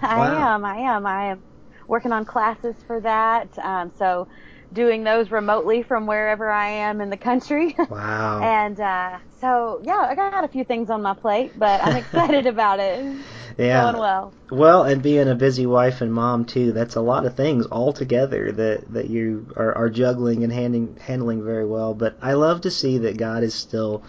I 0.00 0.18
wow. 0.18 0.54
am. 0.54 0.64
I 0.64 0.76
am. 0.78 1.06
I 1.06 1.24
am 1.26 1.42
working 1.86 2.12
on 2.12 2.24
classes 2.24 2.76
for 2.86 3.00
that. 3.00 3.58
Um, 3.58 3.92
so 3.98 4.28
doing 4.72 5.04
those 5.04 5.30
remotely 5.30 5.82
from 5.82 6.06
wherever 6.06 6.50
I 6.50 6.68
am 6.68 7.00
in 7.00 7.10
the 7.10 7.16
country. 7.16 7.76
Wow. 7.88 8.42
and 8.42 8.78
uh, 8.78 9.18
so, 9.40 9.80
yeah, 9.82 10.06
I 10.08 10.14
got 10.14 10.44
a 10.44 10.48
few 10.48 10.62
things 10.62 10.90
on 10.90 11.00
my 11.02 11.14
plate, 11.14 11.52
but 11.56 11.82
I'm 11.82 11.96
excited 12.02 12.46
about 12.46 12.80
it. 12.80 13.16
Yeah. 13.56 13.90
Going 13.90 14.00
well. 14.00 14.34
Well, 14.50 14.84
and 14.84 15.02
being 15.02 15.28
a 15.28 15.34
busy 15.34 15.66
wife 15.66 16.00
and 16.00 16.12
mom 16.12 16.44
too, 16.44 16.72
that's 16.72 16.96
a 16.96 17.00
lot 17.00 17.26
of 17.26 17.34
things 17.34 17.66
all 17.66 17.92
together 17.92 18.52
that 18.52 18.92
that 18.92 19.10
you 19.10 19.52
are, 19.56 19.74
are 19.74 19.90
juggling 19.90 20.44
and 20.44 20.52
handling 20.52 20.96
handling 21.00 21.44
very 21.44 21.66
well. 21.66 21.94
But 21.94 22.16
I 22.22 22.34
love 22.34 22.60
to 22.62 22.70
see 22.70 22.98
that 22.98 23.16
God 23.16 23.42
is 23.42 23.54
still 23.54 24.04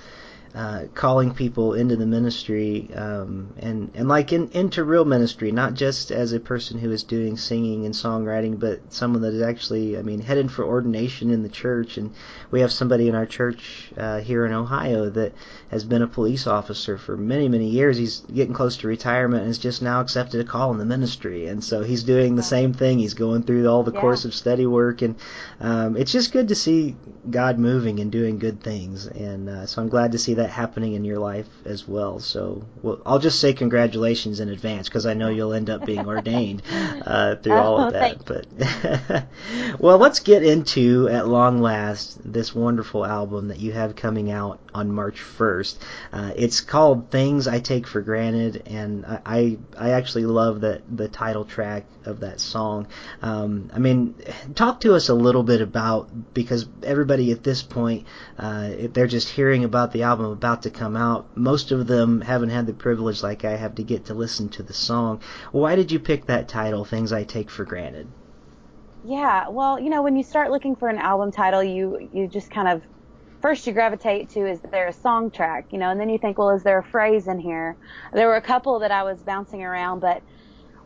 uh, 0.55 0.85
calling 0.95 1.33
people 1.33 1.73
into 1.73 1.95
the 1.95 2.05
ministry 2.05 2.89
um, 2.95 3.53
and 3.59 3.91
and 3.93 4.07
like 4.07 4.33
in, 4.33 4.49
into 4.49 4.83
real 4.83 5.05
ministry, 5.05 5.51
not 5.51 5.75
just 5.75 6.11
as 6.11 6.33
a 6.33 6.39
person 6.39 6.79
who 6.79 6.91
is 6.91 7.03
doing 7.03 7.37
singing 7.37 7.85
and 7.85 7.93
songwriting, 7.93 8.59
but 8.59 8.91
someone 8.91 9.21
that 9.21 9.33
is 9.33 9.41
actually, 9.41 9.97
I 9.97 10.01
mean, 10.01 10.21
headed 10.21 10.51
for 10.51 10.63
ordination 10.65 11.29
in 11.29 11.43
the 11.43 11.49
church. 11.49 11.97
And 11.97 12.13
we 12.49 12.61
have 12.61 12.71
somebody 12.71 13.07
in 13.07 13.15
our 13.15 13.27
church 13.27 13.91
uh, 13.95 14.19
here 14.19 14.45
in 14.45 14.53
Ohio 14.53 15.09
that 15.11 15.33
has 15.69 15.83
been 15.83 16.01
a 16.01 16.07
police 16.07 16.47
officer 16.47 16.97
for 16.97 17.15
many 17.15 17.47
many 17.47 17.67
years. 17.67 17.97
He's 17.97 18.19
getting 18.21 18.53
close 18.53 18.77
to 18.77 18.87
retirement 18.87 19.41
and 19.41 19.49
has 19.49 19.57
just 19.57 19.81
now 19.81 20.01
accepted 20.01 20.41
a 20.41 20.43
call 20.43 20.71
in 20.71 20.77
the 20.77 20.85
ministry, 20.85 21.47
and 21.47 21.63
so 21.63 21.83
he's 21.83 22.03
doing 22.03 22.35
the 22.35 22.43
same 22.43 22.73
thing. 22.73 22.99
He's 22.99 23.13
going 23.13 23.43
through 23.43 23.67
all 23.67 23.83
the 23.83 23.93
yeah. 23.93 24.01
course 24.01 24.25
of 24.25 24.33
study 24.33 24.65
work, 24.65 25.01
and 25.01 25.15
um, 25.59 25.95
it's 25.97 26.11
just 26.11 26.31
good 26.31 26.47
to 26.49 26.55
see 26.55 26.95
God 27.29 27.59
moving 27.59 27.99
and 27.99 28.11
doing 28.11 28.39
good 28.39 28.61
things. 28.61 29.05
And 29.07 29.49
uh, 29.49 29.65
so 29.65 29.81
I'm 29.81 29.89
glad 29.89 30.13
to 30.13 30.17
see 30.17 30.35
that 30.35 30.49
happening 30.49 30.93
in 30.93 31.05
your 31.05 31.19
life 31.19 31.47
as 31.65 31.87
well. 31.87 32.19
So 32.19 32.65
well, 32.81 33.01
I'll 33.05 33.19
just 33.19 33.39
say 33.39 33.53
congratulations 33.53 34.39
in 34.39 34.49
advance 34.49 34.89
because 34.89 35.05
I 35.05 35.13
know 35.13 35.29
you'll 35.29 35.53
end 35.53 35.69
up 35.69 35.85
being 35.85 36.07
ordained 36.07 36.63
uh, 36.71 37.35
through 37.35 37.53
oh, 37.53 37.61
all 37.61 37.81
of 37.81 37.93
that. 37.93 38.25
But 38.25 38.47
well, 39.79 39.97
let's 39.97 40.19
get 40.19 40.43
into 40.43 41.07
at 41.09 41.27
long 41.27 41.61
last 41.61 42.19
this 42.31 42.53
wonderful 42.55 43.05
album 43.05 43.49
that 43.49 43.59
you 43.59 43.71
have 43.71 43.95
coming 43.95 44.31
out 44.31 44.59
on 44.73 44.91
March 44.91 45.19
1st. 45.19 45.58
Uh, 46.11 46.31
it's 46.35 46.61
called 46.61 47.11
Things 47.11 47.47
I 47.47 47.59
Take 47.59 47.87
for 47.87 48.01
Granted, 48.01 48.63
and 48.65 49.05
I 49.05 49.57
I 49.77 49.91
actually 49.91 50.25
love 50.25 50.61
that 50.61 50.81
the 50.95 51.07
title 51.07 51.45
track 51.45 51.85
of 52.05 52.21
that 52.21 52.39
song. 52.39 52.87
Um, 53.21 53.69
I 53.73 53.79
mean, 53.79 54.15
talk 54.55 54.81
to 54.81 54.95
us 54.95 55.09
a 55.09 55.13
little 55.13 55.43
bit 55.43 55.61
about 55.61 56.33
because 56.33 56.67
everybody 56.83 57.31
at 57.31 57.43
this 57.43 57.61
point, 57.61 58.07
uh, 58.37 58.71
they're 58.93 59.07
just 59.07 59.29
hearing 59.29 59.63
about 59.63 59.91
the 59.91 60.03
album 60.03 60.25
about 60.27 60.63
to 60.63 60.69
come 60.69 60.95
out. 60.95 61.37
Most 61.37 61.71
of 61.71 61.87
them 61.87 62.21
haven't 62.21 62.49
had 62.49 62.67
the 62.67 62.73
privilege 62.73 63.21
like 63.23 63.45
I 63.45 63.55
have 63.55 63.75
to 63.75 63.83
get 63.83 64.05
to 64.05 64.13
listen 64.13 64.49
to 64.49 64.63
the 64.63 64.73
song. 64.73 65.21
Why 65.51 65.75
did 65.75 65.91
you 65.91 65.99
pick 65.99 66.25
that 66.25 66.47
title, 66.47 66.85
Things 66.85 67.11
I 67.11 67.23
Take 67.23 67.49
for 67.49 67.65
Granted? 67.65 68.07
Yeah, 69.03 69.47
well, 69.47 69.79
you 69.79 69.89
know, 69.89 70.01
when 70.01 70.15
you 70.15 70.23
start 70.23 70.51
looking 70.51 70.75
for 70.75 70.89
an 70.89 70.97
album 70.97 71.31
title, 71.31 71.63
you 71.63 72.09
you 72.13 72.27
just 72.27 72.51
kind 72.51 72.67
of 72.67 72.83
first 73.41 73.65
you 73.67 73.73
gravitate 73.73 74.29
to 74.29 74.49
is 74.49 74.59
there 74.71 74.87
a 74.87 74.93
song 74.93 75.31
track, 75.31 75.67
you 75.71 75.77
know, 75.77 75.89
and 75.89 75.99
then 75.99 76.09
you 76.09 76.17
think, 76.17 76.37
well, 76.37 76.49
is 76.49 76.63
there 76.63 76.79
a 76.79 76.83
phrase 76.83 77.27
in 77.27 77.39
here? 77.39 77.77
There 78.13 78.27
were 78.27 78.35
a 78.35 78.41
couple 78.41 78.79
that 78.79 78.91
I 78.91 79.03
was 79.03 79.19
bouncing 79.19 79.63
around, 79.63 79.99
but 79.99 80.21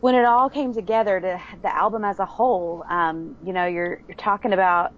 when 0.00 0.14
it 0.14 0.24
all 0.24 0.50
came 0.50 0.74
together 0.74 1.20
to 1.20 1.40
the 1.62 1.74
album 1.74 2.04
as 2.04 2.18
a 2.18 2.26
whole, 2.26 2.84
um, 2.88 3.36
you 3.44 3.52
know, 3.52 3.66
you're 3.66 4.02
you're 4.06 4.16
talking 4.16 4.52
about 4.52 4.92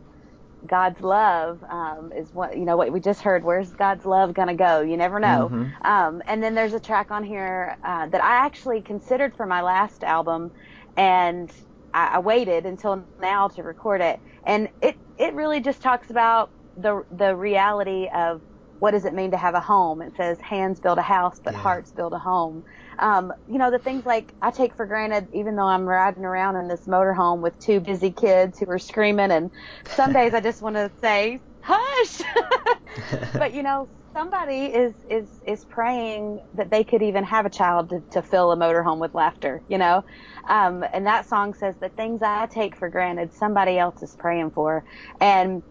God's 0.66 1.00
love 1.00 1.62
um, 1.68 2.12
is 2.12 2.32
what 2.32 2.56
you 2.56 2.64
know 2.64 2.76
what 2.76 2.92
we 2.92 3.00
just 3.00 3.20
heard. 3.20 3.44
Where's 3.44 3.70
God's 3.72 4.04
love 4.04 4.34
gonna 4.34 4.56
go? 4.56 4.80
You 4.80 4.96
never 4.96 5.20
know. 5.20 5.48
Mm-hmm. 5.52 5.86
Um, 5.86 6.22
and 6.26 6.42
then 6.42 6.54
there's 6.54 6.74
a 6.74 6.80
track 6.80 7.10
on 7.10 7.24
here 7.24 7.76
uh, 7.84 8.06
that 8.06 8.22
I 8.22 8.36
actually 8.36 8.80
considered 8.80 9.36
for 9.36 9.46
my 9.46 9.62
last 9.62 10.02
album, 10.02 10.50
and 10.96 11.52
I, 11.94 12.16
I 12.16 12.18
waited 12.18 12.66
until 12.66 13.04
now 13.20 13.48
to 13.48 13.62
record 13.62 14.00
it. 14.00 14.18
And 14.44 14.68
it 14.82 14.96
it 15.18 15.34
really 15.34 15.60
just 15.60 15.82
talks 15.82 16.10
about 16.10 16.50
the 16.76 17.02
the 17.10 17.34
reality 17.34 18.08
of 18.14 18.42
what 18.78 18.90
does 18.90 19.04
it 19.04 19.14
mean 19.14 19.30
to 19.30 19.36
have 19.36 19.54
a 19.54 19.60
home? 19.60 20.02
It 20.02 20.14
says 20.16 20.38
hands 20.40 20.80
build 20.80 20.98
a 20.98 21.02
house, 21.02 21.40
but 21.42 21.54
yeah. 21.54 21.60
hearts 21.60 21.92
build 21.92 22.12
a 22.12 22.18
home. 22.18 22.62
Um, 22.98 23.32
you 23.46 23.58
know, 23.58 23.70
the 23.70 23.78
things 23.78 24.04
like 24.04 24.34
I 24.42 24.50
take 24.50 24.76
for 24.76 24.86
granted, 24.86 25.28
even 25.32 25.56
though 25.56 25.66
I'm 25.66 25.84
riding 25.84 26.24
around 26.24 26.56
in 26.56 26.68
this 26.68 26.86
motorhome 26.86 27.40
with 27.40 27.58
two 27.58 27.80
busy 27.80 28.12
kids 28.12 28.58
who 28.58 28.66
are 28.68 28.78
screaming, 28.78 29.30
and 29.30 29.50
some 29.94 30.12
days 30.12 30.34
I 30.34 30.40
just 30.40 30.60
want 30.60 30.76
to 30.76 30.92
say, 31.00 31.40
hush. 31.60 32.20
but 33.32 33.54
you 33.54 33.62
know, 33.62 33.88
somebody 34.14 34.66
is 34.66 34.94
is 35.10 35.30
is 35.46 35.64
praying 35.64 36.40
that 36.54 36.70
they 36.70 36.84
could 36.84 37.02
even 37.02 37.24
have 37.24 37.46
a 37.46 37.50
child 37.50 37.90
to, 37.90 38.04
to 38.12 38.22
fill 38.22 38.52
a 38.52 38.56
motorhome 38.56 38.98
with 38.98 39.14
laughter. 39.14 39.62
You 39.68 39.78
know, 39.78 40.02
um, 40.48 40.84
and 40.92 41.06
that 41.06 41.28
song 41.28 41.54
says 41.54 41.76
the 41.80 41.88
things 41.90 42.20
I 42.22 42.46
take 42.46 42.76
for 42.76 42.90
granted, 42.90 43.32
somebody 43.32 43.78
else 43.78 44.02
is 44.02 44.14
praying 44.18 44.50
for, 44.50 44.84
and 45.18 45.62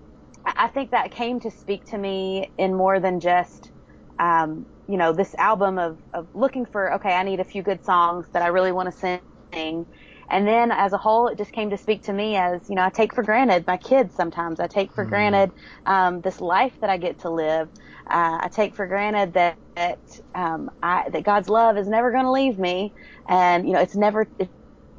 I 0.45 0.67
think 0.67 0.91
that 0.91 1.11
came 1.11 1.39
to 1.41 1.51
speak 1.51 1.85
to 1.85 1.97
me 1.97 2.51
in 2.57 2.75
more 2.75 2.99
than 2.99 3.19
just, 3.19 3.71
um, 4.19 4.65
you 4.87 4.97
know, 4.97 5.11
this 5.11 5.33
album 5.35 5.77
of, 5.77 5.97
of 6.13 6.27
looking 6.35 6.65
for, 6.65 6.93
okay, 6.95 7.13
I 7.13 7.23
need 7.23 7.39
a 7.39 7.43
few 7.43 7.63
good 7.63 7.83
songs 7.83 8.27
that 8.33 8.41
I 8.41 8.47
really 8.47 8.71
want 8.71 8.93
to 8.93 9.19
sing. 9.51 9.85
And 10.29 10.47
then 10.47 10.71
as 10.71 10.93
a 10.93 10.97
whole, 10.97 11.27
it 11.27 11.37
just 11.37 11.51
came 11.51 11.69
to 11.69 11.77
speak 11.77 12.03
to 12.03 12.13
me 12.13 12.35
as, 12.35 12.67
you 12.69 12.75
know, 12.75 12.83
I 12.83 12.89
take 12.89 13.13
for 13.13 13.23
granted 13.23 13.65
my 13.67 13.77
kids 13.77 14.15
sometimes. 14.15 14.59
I 14.59 14.67
take 14.67 14.91
for 14.93 15.03
mm-hmm. 15.03 15.09
granted, 15.09 15.51
um, 15.85 16.21
this 16.21 16.41
life 16.41 16.73
that 16.81 16.89
I 16.89 16.97
get 16.97 17.19
to 17.19 17.29
live. 17.29 17.69
Uh, 18.07 18.39
I 18.41 18.49
take 18.51 18.75
for 18.75 18.87
granted 18.87 19.33
that, 19.33 19.57
that, 19.75 19.99
um, 20.33 20.71
I, 20.81 21.09
that 21.09 21.23
God's 21.23 21.49
love 21.49 21.77
is 21.77 21.87
never 21.87 22.11
going 22.11 22.25
to 22.25 22.31
leave 22.31 22.57
me. 22.57 22.93
And, 23.27 23.67
you 23.67 23.73
know, 23.73 23.79
it's 23.79 23.95
never, 23.95 24.27
it's 24.39 24.51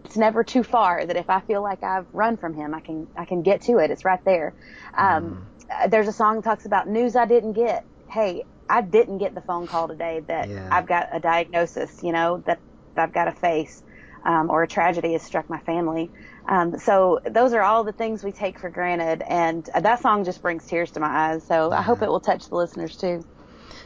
it's 0.07 0.17
never 0.17 0.45
too 0.45 0.63
far 0.63 1.05
that 1.05 1.17
if 1.17 1.29
I 1.29 1.41
feel 1.41 1.63
like 1.63 1.83
I've 1.83 2.07
run 2.13 2.37
from 2.37 2.55
him, 2.55 2.75
I 2.75 2.81
can 2.81 3.09
I 3.17 3.25
can 3.25 3.43
get 3.43 3.63
to 3.63 3.79
it. 3.79 3.91
It's 3.91 4.05
right 4.05 4.25
there. 4.25 4.55
Um, 4.95 5.49
mm. 5.69 5.91
There's 5.91 6.07
a 6.07 6.13
song 6.13 6.37
that 6.37 6.45
talks 6.45 6.65
about 6.65 6.89
news 6.89 7.17
I 7.17 7.27
didn't 7.27 7.55
get. 7.55 7.85
Hey, 8.09 8.45
I 8.69 8.83
didn't 8.83 9.19
get 9.19 9.35
the 9.35 9.41
phone 9.41 9.67
call 9.67 9.89
today 9.89 10.23
that 10.29 10.49
yeah. 10.49 10.69
I've 10.71 10.87
got 10.87 11.09
a 11.13 11.19
diagnosis, 11.19 12.05
you 12.05 12.13
know, 12.13 12.43
that 12.47 12.61
I've 12.97 13.13
got 13.13 13.25
to 13.25 13.33
face, 13.33 13.83
um, 14.25 14.49
or 14.49 14.63
a 14.63 14.69
tragedy 14.69 15.13
has 15.15 15.23
struck 15.23 15.51
my 15.51 15.59
family. 15.59 16.09
Um, 16.49 16.79
so 16.79 17.19
those 17.29 17.53
are 17.53 17.63
all 17.63 17.83
the 17.83 17.93
things 17.93 18.23
we 18.23 18.31
take 18.31 18.61
for 18.61 18.71
granted, 18.71 19.23
and 19.27 19.69
that 19.75 20.01
song 20.01 20.25
just 20.25 20.41
brings 20.41 20.65
tears 20.67 20.93
to 20.93 21.01
my 21.01 21.09
eyes. 21.09 21.43
So 21.43 21.71
yeah. 21.71 21.81
I 21.81 21.83
hope 21.83 22.01
it 22.03 22.09
will 22.09 22.21
touch 22.21 22.49
the 22.49 22.55
listeners 22.55 22.97
too. 22.97 23.25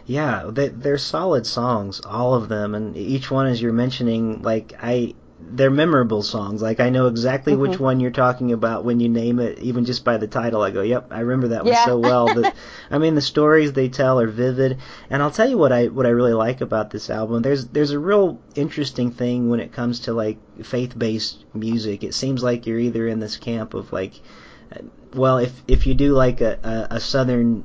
Yeah, 0.04 0.50
they, 0.50 0.68
they're 0.68 0.98
solid 0.98 1.46
songs, 1.46 2.00
all 2.00 2.34
of 2.34 2.48
them, 2.48 2.74
and 2.74 2.94
each 2.94 3.30
one, 3.30 3.46
as 3.46 3.62
you're 3.62 3.72
mentioning, 3.72 4.42
like 4.42 4.74
I 4.82 5.14
they're 5.52 5.70
memorable 5.70 6.22
songs. 6.22 6.62
Like 6.62 6.80
I 6.80 6.90
know 6.90 7.06
exactly 7.06 7.52
mm-hmm. 7.52 7.62
which 7.62 7.80
one 7.80 8.00
you're 8.00 8.10
talking 8.10 8.52
about 8.52 8.84
when 8.84 9.00
you 9.00 9.08
name 9.08 9.38
it, 9.38 9.58
even 9.58 9.84
just 9.84 10.04
by 10.04 10.16
the 10.16 10.26
title. 10.26 10.62
I 10.62 10.70
go, 10.70 10.82
"Yep, 10.82 11.08
I 11.10 11.20
remember 11.20 11.48
that 11.48 11.64
one 11.64 11.76
so 11.84 11.98
well." 11.98 12.26
The, 12.26 12.52
I 12.90 12.98
mean, 12.98 13.14
the 13.14 13.20
stories 13.20 13.72
they 13.72 13.88
tell 13.88 14.20
are 14.20 14.28
vivid, 14.28 14.78
and 15.08 15.22
I'll 15.22 15.30
tell 15.30 15.48
you 15.48 15.58
what 15.58 15.72
I 15.72 15.88
what 15.88 16.06
I 16.06 16.10
really 16.10 16.34
like 16.34 16.60
about 16.60 16.90
this 16.90 17.10
album. 17.10 17.42
There's 17.42 17.66
there's 17.66 17.90
a 17.90 17.98
real 17.98 18.40
interesting 18.54 19.10
thing 19.10 19.48
when 19.48 19.60
it 19.60 19.72
comes 19.72 20.00
to 20.00 20.12
like 20.12 20.38
faith-based 20.62 21.44
music. 21.54 22.04
It 22.04 22.14
seems 22.14 22.42
like 22.42 22.66
you're 22.66 22.78
either 22.78 23.06
in 23.06 23.20
this 23.20 23.36
camp 23.36 23.74
of 23.74 23.92
like 23.92 24.20
well, 25.14 25.38
if 25.38 25.52
if 25.66 25.86
you 25.86 25.94
do 25.94 26.12
like 26.12 26.40
a, 26.40 26.58
a, 26.62 26.96
a 26.96 27.00
southern 27.00 27.64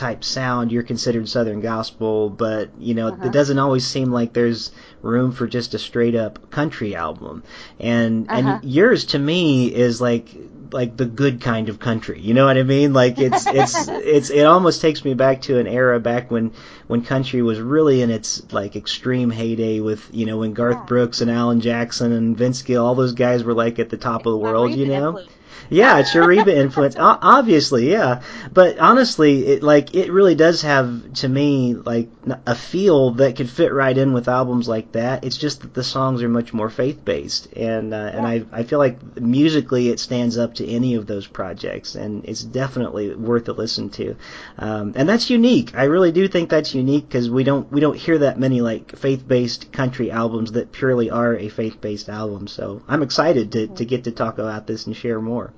type 0.00 0.24
sound, 0.24 0.72
you're 0.72 0.82
considered 0.82 1.28
Southern 1.28 1.60
gospel, 1.60 2.30
but 2.30 2.70
you 2.78 2.94
know 2.94 3.08
uh-huh. 3.08 3.26
it 3.26 3.32
doesn't 3.32 3.58
always 3.58 3.86
seem 3.86 4.10
like 4.10 4.32
there's 4.32 4.72
room 5.02 5.30
for 5.32 5.46
just 5.46 5.74
a 5.74 5.78
straight 5.78 6.14
up 6.14 6.50
country 6.50 6.96
album. 6.96 7.44
And 7.78 8.28
uh-huh. 8.28 8.60
and 8.62 8.64
yours 8.64 9.04
to 9.06 9.18
me 9.18 9.72
is 9.72 10.00
like 10.00 10.28
like 10.72 10.96
the 10.96 11.04
good 11.04 11.42
kind 11.42 11.68
of 11.68 11.78
country. 11.78 12.18
You 12.18 12.32
know 12.32 12.46
what 12.46 12.56
I 12.56 12.62
mean? 12.62 12.94
Like 12.94 13.18
it's 13.18 13.46
it's 13.46 13.88
it's 13.88 14.30
it 14.30 14.44
almost 14.44 14.80
takes 14.80 15.04
me 15.04 15.12
back 15.12 15.42
to 15.42 15.58
an 15.58 15.66
era 15.66 16.00
back 16.00 16.30
when 16.30 16.52
when 16.86 17.02
country 17.02 17.42
was 17.42 17.60
really 17.60 18.00
in 18.00 18.10
its 18.10 18.50
like 18.52 18.76
extreme 18.76 19.30
heyday 19.30 19.80
with 19.80 20.08
you 20.12 20.24
know 20.24 20.38
when 20.38 20.54
Garth 20.54 20.76
yeah. 20.76 20.84
Brooks 20.84 21.20
and 21.20 21.30
Alan 21.30 21.60
Jackson 21.60 22.12
and 22.12 22.36
Vince 22.36 22.62
Gill, 22.62 22.84
all 22.84 22.94
those 22.94 23.12
guys 23.12 23.44
were 23.44 23.54
like 23.54 23.78
at 23.78 23.90
the 23.90 23.98
top 23.98 24.24
of 24.24 24.32
the 24.32 24.38
world. 24.38 24.74
You 24.74 24.86
know. 24.86 25.22
Yeah, 25.70 25.98
it's 26.00 26.12
your 26.14 26.26
Reba 26.26 26.56
influence, 26.56 26.96
o- 26.96 27.18
obviously. 27.22 27.90
Yeah, 27.90 28.22
but 28.52 28.78
honestly, 28.80 29.46
it 29.46 29.62
like 29.62 29.94
it 29.94 30.12
really 30.12 30.34
does 30.34 30.62
have 30.62 31.14
to 31.14 31.28
me 31.28 31.74
like 31.74 32.08
a 32.44 32.56
feel 32.56 33.12
that 33.12 33.36
could 33.36 33.48
fit 33.48 33.72
right 33.72 33.96
in 33.96 34.12
with 34.12 34.28
albums 34.28 34.68
like 34.68 34.92
that. 34.92 35.24
It's 35.24 35.36
just 35.36 35.60
that 35.60 35.72
the 35.72 35.84
songs 35.84 36.22
are 36.24 36.28
much 36.28 36.52
more 36.52 36.70
faith 36.70 37.04
based, 37.04 37.52
and 37.54 37.94
uh, 37.94 38.10
and 38.12 38.26
I 38.26 38.42
I 38.52 38.64
feel 38.64 38.80
like 38.80 39.16
musically 39.16 39.90
it 39.90 40.00
stands 40.00 40.36
up 40.36 40.54
to 40.54 40.66
any 40.66 40.96
of 40.96 41.06
those 41.06 41.28
projects, 41.28 41.94
and 41.94 42.24
it's 42.24 42.42
definitely 42.42 43.14
worth 43.14 43.48
a 43.48 43.52
listen 43.52 43.90
to. 43.90 44.16
Um, 44.58 44.92
and 44.96 45.08
that's 45.08 45.30
unique. 45.30 45.72
I 45.76 45.84
really 45.84 46.10
do 46.10 46.26
think 46.26 46.50
that's 46.50 46.74
unique 46.74 47.08
because 47.08 47.30
we 47.30 47.44
don't 47.44 47.70
we 47.70 47.80
don't 47.80 47.96
hear 47.96 48.18
that 48.18 48.40
many 48.40 48.60
like 48.60 48.96
faith 48.96 49.26
based 49.26 49.70
country 49.70 50.10
albums 50.10 50.52
that 50.52 50.72
purely 50.72 51.10
are 51.10 51.36
a 51.36 51.48
faith 51.48 51.80
based 51.80 52.08
album. 52.08 52.48
So 52.48 52.82
I'm 52.88 53.02
excited 53.02 53.52
to 53.52 53.68
to 53.68 53.84
get 53.84 54.04
to 54.04 54.10
talk 54.10 54.38
about 54.38 54.66
this 54.66 54.86
and 54.86 54.96
share 54.96 55.20
more. 55.20 55.52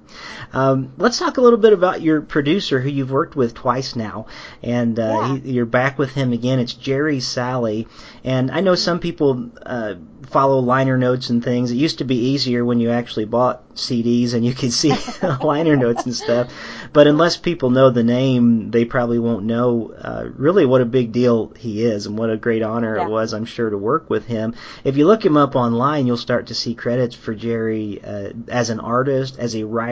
Um, 0.53 0.93
let's 0.99 1.19
talk 1.19 1.37
a 1.37 1.41
little 1.41 1.59
bit 1.59 1.73
about 1.73 2.03
your 2.03 2.21
producer 2.21 2.81
who 2.81 2.89
you've 2.89 3.11
worked 3.11 3.37
with 3.37 3.55
twice 3.55 3.97
now, 3.97 4.27
and 4.63 4.99
uh, 4.99 5.03
yeah. 5.03 5.37
he, 5.39 5.53
you're 5.53 5.67
back 5.67 5.99
with 5.99 6.13
him 6.13 6.33
again. 6.33 6.59
It's 6.59 6.75
Jerry 6.75 7.19
Salley, 7.19 7.87
and 8.25 8.51
I 8.51 8.61
know 8.61 8.75
some 8.75 9.01
people 9.01 9.51
uh, 9.65 9.95
follow 10.29 10.59
liner 10.61 10.97
notes 10.97 11.31
and 11.31 11.43
things. 11.43 11.71
It 11.71 11.77
used 11.77 11.99
to 11.99 12.05
be 12.05 12.17
easier 12.17 12.65
when 12.65 12.81
you 12.81 12.91
actually 12.91 13.25
bought 13.27 13.75
CDs 13.75 14.35
and 14.35 14.45
you 14.45 14.55
could 14.55 14.73
see 14.73 14.95
liner 15.43 15.77
notes 15.77 16.05
and 16.05 16.15
stuff. 16.15 16.53
But 16.93 17.07
unless 17.07 17.37
people 17.37 17.71
know 17.71 17.91
the 17.91 18.03
name, 18.03 18.71
they 18.71 18.85
probably 18.85 19.19
won't 19.19 19.45
know 19.45 19.95
uh, 19.99 20.29
really 20.35 20.67
what 20.67 20.81
a 20.81 20.87
big 20.87 21.13
deal 21.13 21.53
he 21.59 21.85
is 21.85 22.07
and 22.07 22.19
what 22.19 22.31
a 22.31 22.37
great 22.37 22.63
honor 22.63 22.97
yeah. 22.97 23.05
it 23.05 23.11
was, 23.11 23.33
I'm 23.33 23.45
sure, 23.45 23.71
to 23.71 23.79
work 23.79 24.11
with 24.11 24.27
him. 24.27 24.55
If 24.85 24.97
you 24.97 25.07
look 25.07 25.25
him 25.25 25.37
up 25.37 25.57
online, 25.57 26.07
you'll 26.07 26.17
start 26.17 26.49
to 26.49 26.55
see 26.55 26.75
credits 26.75 27.15
for 27.15 27.35
Jerry 27.35 28.01
uh, 28.03 28.31
as 28.49 28.71
an 28.71 28.81
artist, 28.81 29.39
as 29.39 29.57
a 29.57 29.65
writer, 29.65 29.92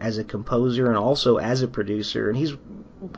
as 0.00 0.18
a 0.18 0.24
composer, 0.24 0.88
and 0.88 0.96
also 0.96 1.38
as 1.38 1.62
a 1.62 1.68
producer. 1.68 2.28
And 2.28 2.36
he's 2.36 2.54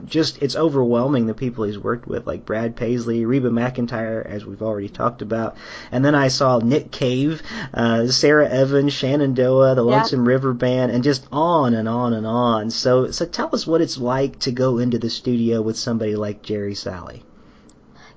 just 0.05 0.41
it's 0.43 0.57
overwhelming 0.57 1.27
the 1.27 1.35
people 1.35 1.65
he's 1.65 1.79
worked 1.79 2.07
with, 2.07 2.27
like 2.27 2.47
Brad 2.47 2.77
Paisley, 2.77 3.25
Reba 3.25 3.51
McEntire, 3.51 4.25
as 4.25 4.45
we've 4.45 4.63
already 4.63 4.89
talked 4.89 5.23
about, 5.23 5.57
and 5.91 6.05
then 6.05 6.15
I 6.15 6.29
saw 6.29 6.59
Nick 6.59 6.91
Cave, 6.91 7.43
uh, 7.75 8.07
Sara 8.07 8.49
Evans, 8.49 8.93
Shenandoah, 8.93 9.75
the 9.75 9.83
Lonesome 9.83 10.25
yeah. 10.25 10.33
River 10.33 10.53
Band, 10.53 10.93
and 10.93 11.03
just 11.03 11.27
on 11.33 11.75
and 11.75 11.89
on 11.89 12.13
and 12.13 12.27
on. 12.27 12.71
So, 12.71 13.11
so 13.11 13.27
tell 13.27 13.51
us 13.53 13.67
what 13.67 13.81
it's 13.81 13.99
like 13.99 14.39
to 14.41 14.53
go 14.53 14.79
into 14.79 14.99
the 14.99 15.11
studio 15.11 15.63
with 15.63 15.77
somebody 15.77 16.15
like 16.15 16.43
Jerry 16.43 16.75
Salley. 16.75 17.23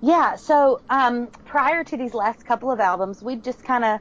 Yeah, 0.01 0.36
so 0.36 0.82
um, 0.89 1.28
prior 1.45 1.84
to 1.84 1.97
these 1.97 2.13
last 2.13 2.45
couple 2.45 2.71
of 2.71 2.80
albums, 2.80 3.23
we'd 3.23 3.43
just 3.43 3.63
kind 3.63 3.84
of 3.84 3.99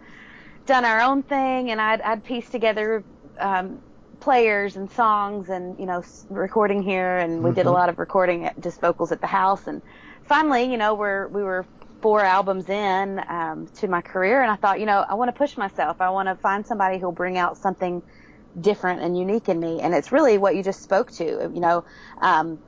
done 0.67 0.85
our 0.85 1.01
own 1.01 1.23
thing, 1.23 1.71
and 1.71 1.81
I'd, 1.81 2.01
I'd 2.03 2.25
pieced 2.25 2.53
together 2.53 3.03
um, 3.39 3.81
players 4.25 4.77
and 4.77 4.91
songs 4.91 5.51
and 5.51 5.79
you 5.79 5.85
know 5.85 6.03
recording 6.31 6.83
here 6.83 7.19
and 7.19 7.43
we 7.43 7.51
mm-hmm. 7.51 7.57
did 7.57 7.61
a 7.61 7.65
mm-hmm. 7.65 7.75
lot 7.75 7.91
of 7.91 7.99
recording 7.99 8.47
at, 8.47 8.59
just 8.59 8.81
vocals 8.81 9.13
at 9.13 9.21
the 9.21 9.27
house 9.27 9.67
and 9.67 9.83
finally 10.23 10.65
you 10.65 10.79
know 10.79 10.95
we're 10.95 11.29
we 11.29 11.43
were 11.43 11.67
four 12.01 12.23
albums 12.23 12.71
in 12.71 13.23
um, 13.29 13.67
to 13.75 13.87
my 13.87 14.01
career 14.01 14.41
and 14.41 14.51
I 14.51 14.57
thought 14.57 14.81
you 14.81 14.87
know 14.87 15.05
I 15.07 15.13
want 15.13 15.29
to 15.29 15.37
push 15.37 15.59
myself 15.59 16.01
I 16.01 16.09
want 16.09 16.29
to 16.31 16.37
find 16.37 16.67
somebody 16.67 16.99
who'll 16.99 17.13
bring 17.13 17.37
out 17.37 17.59
something 17.59 18.03
different 18.59 19.03
and 19.03 19.15
unique 19.19 19.51
in 19.51 19.61
me 19.61 19.83
and 19.83 19.93
it's 19.93 20.11
really 20.11 20.39
what 20.39 20.57
you 20.57 20.63
just 20.63 20.81
spoke 20.81 21.13
to 21.13 21.25
you 21.25 21.61
know 21.61 21.85
um, 22.23 22.59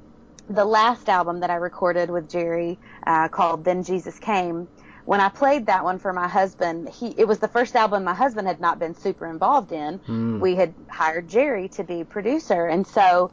the 0.51 0.67
last 0.67 1.09
album 1.09 1.41
that 1.41 1.49
I 1.49 1.55
recorded 1.55 2.11
with 2.11 2.29
Jerry 2.29 2.79
uh, 3.07 3.29
called 3.29 3.65
Then 3.65 3.83
Jesus 3.83 4.19
Came 4.19 4.69
when 5.07 5.21
I 5.21 5.29
played 5.29 5.67
that 5.67 5.85
one 5.85 6.01
for 6.01 6.13
my 6.13 6.27
husband, 6.27 6.89
he 6.89 7.15
it 7.17 7.27
was 7.27 7.39
the 7.39 7.49
first 7.49 7.77
album 7.77 8.05
my 8.05 8.13
husband 8.13 8.49
had 8.49 8.61
not 8.61 8.79
been 8.79 8.95
super 8.95 9.27
involved 9.27 9.71
in. 9.73 10.01
Mm. 10.01 10.41
We 10.41 10.57
had 10.57 10.75
hired 10.89 11.29
Jerry 11.29 11.69
to 11.71 11.85
be 11.85 12.03
producer, 12.03 12.67
and 12.67 12.85
so 12.85 13.31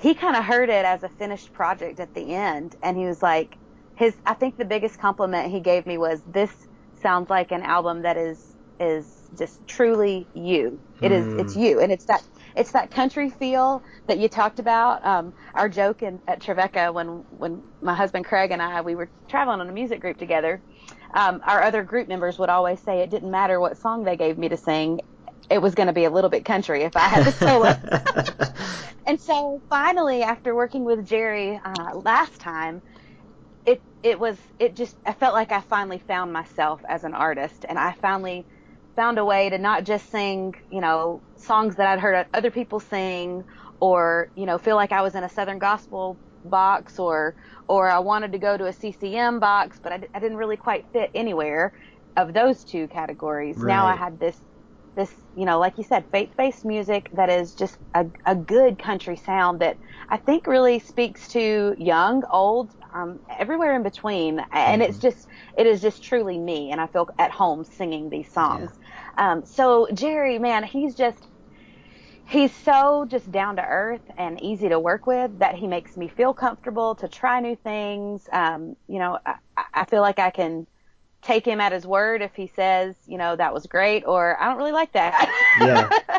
he 0.00 0.14
kind 0.14 0.36
of 0.36 0.44
heard 0.44 0.68
it 0.68 0.84
as 0.84 1.04
a 1.04 1.08
finished 1.08 1.52
project 1.52 2.00
at 2.00 2.12
the 2.12 2.34
end, 2.34 2.74
and 2.82 2.96
he 2.96 3.06
was 3.06 3.22
like, 3.22 3.56
his 3.94 4.14
I 4.26 4.34
think 4.34 4.58
the 4.58 4.64
biggest 4.64 4.98
compliment 4.98 5.52
he 5.52 5.60
gave 5.60 5.86
me 5.86 5.96
was 5.96 6.20
this 6.26 6.50
sounds 7.00 7.30
like 7.30 7.52
an 7.52 7.62
album 7.62 8.02
that 8.02 8.16
is 8.16 8.56
is 8.80 9.06
just 9.38 9.64
truly 9.68 10.26
you. 10.34 10.80
It 11.00 11.12
mm. 11.12 11.18
is 11.18 11.34
it's 11.34 11.56
you, 11.56 11.78
and 11.78 11.92
it's 11.92 12.06
that 12.06 12.24
it's 12.56 12.72
that 12.72 12.90
country 12.90 13.30
feel 13.30 13.80
that 14.08 14.18
you 14.18 14.28
talked 14.28 14.58
about. 14.58 15.06
Um, 15.06 15.32
our 15.54 15.68
joke 15.68 16.02
in, 16.02 16.20
at 16.26 16.40
Trevecca 16.40 16.92
when 16.92 17.24
when 17.38 17.62
my 17.80 17.94
husband 17.94 18.24
Craig 18.24 18.50
and 18.50 18.60
I 18.60 18.80
we 18.80 18.96
were 18.96 19.08
traveling 19.28 19.60
on 19.60 19.68
a 19.68 19.72
music 19.72 20.00
group 20.00 20.18
together 20.18 20.60
um, 21.14 21.40
our 21.44 21.62
other 21.62 21.82
group 21.82 22.08
members 22.08 22.38
would 22.38 22.48
always 22.48 22.80
say 22.80 23.00
it 23.00 23.10
didn't 23.10 23.30
matter 23.30 23.60
what 23.60 23.78
song 23.78 24.04
they 24.04 24.16
gave 24.16 24.38
me 24.38 24.48
to 24.48 24.56
sing. 24.56 25.00
It 25.50 25.60
was 25.60 25.74
going 25.74 25.88
to 25.88 25.92
be 25.92 26.04
a 26.04 26.10
little 26.10 26.30
bit 26.30 26.44
country 26.44 26.82
if 26.82 26.96
I 26.96 27.00
had 27.00 27.26
the 27.26 27.32
solo. 27.32 28.94
and 29.06 29.20
so 29.20 29.60
finally, 29.68 30.22
after 30.22 30.54
working 30.54 30.84
with 30.84 31.04
Jerry 31.06 31.60
uh, 31.62 31.96
last 31.96 32.40
time, 32.40 32.82
it 33.66 33.82
it 34.02 34.18
was 34.18 34.38
it 34.58 34.74
just 34.76 34.96
I 35.04 35.12
felt 35.12 35.34
like 35.34 35.52
I 35.52 35.60
finally 35.60 35.98
found 35.98 36.32
myself 36.32 36.80
as 36.88 37.04
an 37.04 37.14
artist, 37.14 37.66
and 37.68 37.78
I 37.78 37.92
finally 38.00 38.46
found 38.96 39.18
a 39.18 39.24
way 39.24 39.50
to 39.50 39.58
not 39.58 39.84
just 39.84 40.10
sing, 40.10 40.54
you 40.70 40.80
know, 40.80 41.22
songs 41.36 41.76
that 41.76 41.86
I'd 41.86 42.00
heard 42.00 42.26
other 42.32 42.50
people 42.50 42.80
sing, 42.80 43.44
or 43.80 44.30
you 44.34 44.46
know, 44.46 44.58
feel 44.58 44.76
like 44.76 44.92
I 44.92 45.02
was 45.02 45.14
in 45.14 45.24
a 45.24 45.28
Southern 45.28 45.58
gospel 45.58 46.18
box 46.44 46.98
or 46.98 47.34
or 47.72 47.88
I 47.88 48.00
wanted 48.00 48.32
to 48.32 48.38
go 48.38 48.58
to 48.58 48.66
a 48.66 48.72
CCM 48.72 49.40
box, 49.40 49.80
but 49.82 49.92
I, 49.92 50.00
I 50.12 50.20
didn't 50.20 50.36
really 50.36 50.58
quite 50.58 50.84
fit 50.92 51.10
anywhere 51.14 51.72
of 52.18 52.34
those 52.34 52.64
two 52.64 52.86
categories. 52.88 53.56
Right. 53.56 53.68
Now 53.68 53.86
I 53.86 53.96
had 53.96 54.20
this 54.20 54.38
this 54.94 55.10
you 55.34 55.46
know 55.46 55.58
like 55.58 55.78
you 55.78 55.84
said 55.84 56.04
faith-based 56.12 56.66
music 56.66 57.08
that 57.14 57.30
is 57.30 57.54
just 57.54 57.78
a, 57.94 58.04
a 58.26 58.34
good 58.34 58.78
country 58.78 59.16
sound 59.16 59.60
that 59.60 59.78
I 60.10 60.18
think 60.18 60.46
really 60.46 60.80
speaks 60.80 61.28
to 61.28 61.74
young, 61.78 62.24
old, 62.30 62.68
um, 62.92 63.18
everywhere 63.38 63.74
in 63.74 63.82
between, 63.82 64.40
and 64.52 64.82
mm-hmm. 64.82 64.90
it's 64.90 64.98
just 64.98 65.28
it 65.56 65.66
is 65.66 65.80
just 65.80 66.02
truly 66.02 66.36
me, 66.36 66.72
and 66.72 66.78
I 66.78 66.86
feel 66.88 67.08
at 67.18 67.30
home 67.30 67.64
singing 67.64 68.10
these 68.10 68.30
songs. 68.30 68.70
Yeah. 69.16 69.32
Um, 69.32 69.46
so 69.46 69.88
Jerry, 69.94 70.38
man, 70.38 70.62
he's 70.62 70.94
just 70.94 71.26
he's 72.32 72.52
so 72.64 73.04
just 73.08 73.30
down 73.30 73.56
to 73.56 73.62
earth 73.62 74.00
and 74.16 74.40
easy 74.40 74.70
to 74.70 74.80
work 74.80 75.06
with 75.06 75.38
that 75.38 75.54
he 75.54 75.66
makes 75.66 75.98
me 75.98 76.08
feel 76.08 76.32
comfortable 76.32 76.94
to 76.94 77.06
try 77.06 77.38
new 77.40 77.54
things. 77.54 78.26
Um, 78.32 78.74
you 78.88 78.98
know, 78.98 79.18
I, 79.26 79.34
I 79.74 79.84
feel 79.84 80.00
like 80.00 80.18
I 80.18 80.30
can 80.30 80.66
take 81.20 81.44
him 81.44 81.60
at 81.60 81.72
his 81.72 81.86
word 81.86 82.22
if 82.22 82.34
he 82.34 82.50
says, 82.56 82.94
you 83.06 83.18
know, 83.18 83.36
that 83.36 83.52
was 83.52 83.66
great 83.66 84.04
or 84.06 84.40
I 84.40 84.48
don't 84.48 84.56
really 84.56 84.72
like 84.72 84.92
that. 84.92 85.30
Yeah. 85.60 86.18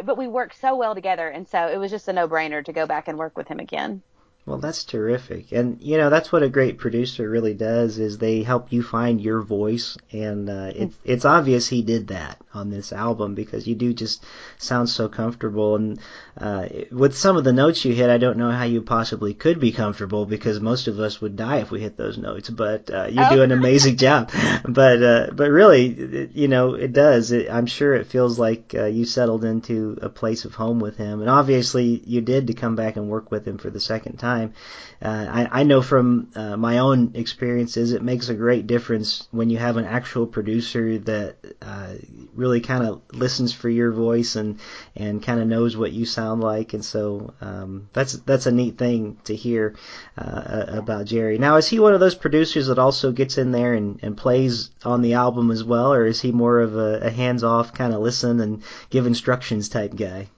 but 0.04 0.16
we 0.16 0.28
work 0.28 0.54
so 0.54 0.76
well 0.76 0.94
together 0.94 1.28
and 1.28 1.48
so 1.48 1.66
it 1.66 1.76
was 1.76 1.90
just 1.90 2.06
a 2.06 2.12
no-brainer 2.12 2.64
to 2.64 2.72
go 2.72 2.86
back 2.86 3.08
and 3.08 3.18
work 3.18 3.36
with 3.36 3.48
him 3.48 3.58
again. 3.58 4.02
Well, 4.46 4.58
that's 4.58 4.84
terrific. 4.84 5.50
And, 5.50 5.82
you 5.82 5.98
know, 5.98 6.08
that's 6.08 6.30
what 6.30 6.44
a 6.44 6.48
great 6.48 6.78
producer 6.78 7.28
really 7.28 7.52
does 7.52 7.98
is 7.98 8.16
they 8.16 8.44
help 8.44 8.72
you 8.72 8.80
find 8.80 9.20
your 9.20 9.42
voice. 9.42 9.98
And, 10.12 10.48
uh, 10.48 10.70
it's, 10.72 10.94
mm. 10.94 10.98
it's 11.04 11.24
obvious 11.24 11.66
he 11.66 11.82
did 11.82 12.06
that 12.08 12.38
on 12.54 12.70
this 12.70 12.92
album 12.92 13.34
because 13.34 13.66
you 13.66 13.74
do 13.74 13.92
just 13.92 14.24
sound 14.56 14.88
so 14.88 15.08
comfortable. 15.08 15.74
And, 15.74 15.98
uh, 16.38 16.68
with 16.92 17.16
some 17.16 17.36
of 17.36 17.42
the 17.42 17.52
notes 17.52 17.84
you 17.84 17.92
hit, 17.92 18.08
I 18.08 18.18
don't 18.18 18.38
know 18.38 18.52
how 18.52 18.62
you 18.62 18.82
possibly 18.82 19.34
could 19.34 19.58
be 19.58 19.72
comfortable 19.72 20.26
because 20.26 20.60
most 20.60 20.86
of 20.86 21.00
us 21.00 21.20
would 21.20 21.34
die 21.34 21.56
if 21.56 21.72
we 21.72 21.80
hit 21.80 21.96
those 21.96 22.16
notes, 22.16 22.48
but, 22.48 22.88
uh, 22.88 23.08
you 23.10 23.20
oh. 23.20 23.34
do 23.34 23.42
an 23.42 23.50
amazing 23.60 23.96
job. 23.96 24.30
But, 24.64 25.02
uh, 25.02 25.30
but 25.32 25.50
really, 25.50 25.86
it, 25.86 26.36
you 26.36 26.46
know, 26.46 26.74
it 26.74 26.92
does. 26.92 27.32
It, 27.32 27.50
I'm 27.50 27.66
sure 27.66 27.94
it 27.94 28.06
feels 28.06 28.38
like, 28.38 28.76
uh, 28.78 28.84
you 28.84 29.06
settled 29.06 29.44
into 29.44 29.98
a 30.00 30.08
place 30.08 30.44
of 30.44 30.54
home 30.54 30.78
with 30.78 30.98
him. 30.98 31.20
And 31.20 31.28
obviously 31.28 32.00
you 32.06 32.20
did 32.20 32.46
to 32.46 32.54
come 32.54 32.76
back 32.76 32.94
and 32.94 33.08
work 33.08 33.32
with 33.32 33.44
him 33.44 33.58
for 33.58 33.70
the 33.70 33.80
second 33.80 34.18
time 34.18 34.35
time. 34.36 34.54
Uh, 35.02 35.26
I, 35.30 35.60
I 35.60 35.62
know 35.64 35.82
from 35.82 36.30
uh, 36.34 36.56
my 36.56 36.78
own 36.78 37.12
experiences, 37.14 37.92
it 37.92 38.02
makes 38.02 38.28
a 38.28 38.34
great 38.34 38.66
difference 38.66 39.28
when 39.30 39.50
you 39.50 39.58
have 39.58 39.76
an 39.76 39.84
actual 39.84 40.26
producer 40.26 40.98
that 41.00 41.36
uh, 41.60 41.94
really 42.34 42.60
kind 42.60 42.86
of 42.86 43.02
listens 43.12 43.52
for 43.52 43.68
your 43.68 43.92
voice 43.92 44.36
and 44.36 44.58
and 44.94 45.22
kind 45.22 45.40
of 45.40 45.46
knows 45.46 45.76
what 45.76 45.92
you 45.92 46.06
sound 46.06 46.42
like. 46.42 46.72
And 46.72 46.84
so 46.84 47.34
um, 47.40 47.88
that's 47.92 48.14
that's 48.14 48.46
a 48.46 48.52
neat 48.52 48.78
thing 48.78 49.18
to 49.24 49.36
hear 49.36 49.74
uh, 50.16 50.64
about 50.68 51.06
Jerry. 51.06 51.38
Now, 51.38 51.56
is 51.56 51.68
he 51.68 51.78
one 51.78 51.94
of 51.94 52.00
those 52.00 52.14
producers 52.14 52.68
that 52.68 52.78
also 52.78 53.12
gets 53.12 53.38
in 53.38 53.52
there 53.52 53.74
and, 53.74 54.00
and 54.02 54.16
plays 54.16 54.70
on 54.84 55.02
the 55.02 55.14
album 55.14 55.50
as 55.50 55.62
well, 55.62 55.92
or 55.92 56.06
is 56.06 56.20
he 56.20 56.32
more 56.32 56.60
of 56.60 56.76
a, 56.76 57.00
a 57.02 57.10
hands-off 57.10 57.74
kind 57.74 57.92
of 57.92 58.00
listen 58.00 58.40
and 58.40 58.62
give 58.90 59.06
instructions 59.06 59.68
type 59.68 59.94
guy? 59.94 60.28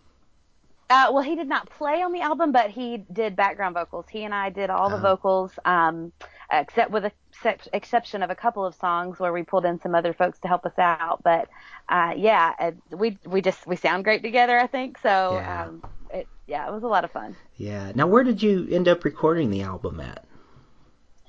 Uh, 0.90 1.10
well, 1.12 1.22
he 1.22 1.36
did 1.36 1.48
not 1.48 1.68
play 1.70 2.02
on 2.02 2.12
the 2.12 2.20
album, 2.22 2.50
but 2.50 2.70
he 2.70 2.98
did 3.12 3.36
background 3.36 3.74
vocals. 3.74 4.06
He 4.10 4.24
and 4.24 4.34
I 4.34 4.48
did 4.50 4.70
all 4.70 4.88
the 4.88 4.96
Oh. 4.96 5.00
vocals, 5.00 5.52
um, 5.66 6.12
except 6.50 6.90
with 6.90 7.02
the 7.02 7.12
excep- 7.30 7.68
exception 7.74 8.22
of 8.22 8.30
a 8.30 8.34
couple 8.34 8.64
of 8.64 8.74
songs 8.74 9.18
where 9.20 9.32
we 9.32 9.42
pulled 9.42 9.66
in 9.66 9.78
some 9.80 9.94
other 9.94 10.14
folks 10.14 10.38
to 10.40 10.48
help 10.48 10.64
us 10.64 10.78
out. 10.78 11.22
But 11.22 11.48
uh, 11.90 12.14
yeah, 12.16 12.54
uh, 12.58 12.70
we 12.90 13.18
we 13.26 13.42
just 13.42 13.66
we 13.66 13.76
sound 13.76 14.04
great 14.04 14.22
together. 14.22 14.58
I 14.58 14.66
think 14.66 14.98
so. 14.98 15.34
Yeah. 15.34 15.64
Um, 15.64 15.82
it, 16.12 16.26
yeah, 16.46 16.66
it 16.66 16.72
was 16.72 16.82
a 16.84 16.88
lot 16.88 17.04
of 17.04 17.10
fun. 17.10 17.36
Yeah. 17.58 17.92
Now, 17.94 18.06
where 18.06 18.24
did 18.24 18.42
you 18.42 18.66
end 18.70 18.88
up 18.88 19.04
recording 19.04 19.50
the 19.50 19.62
album 19.62 20.00
at? 20.00 20.24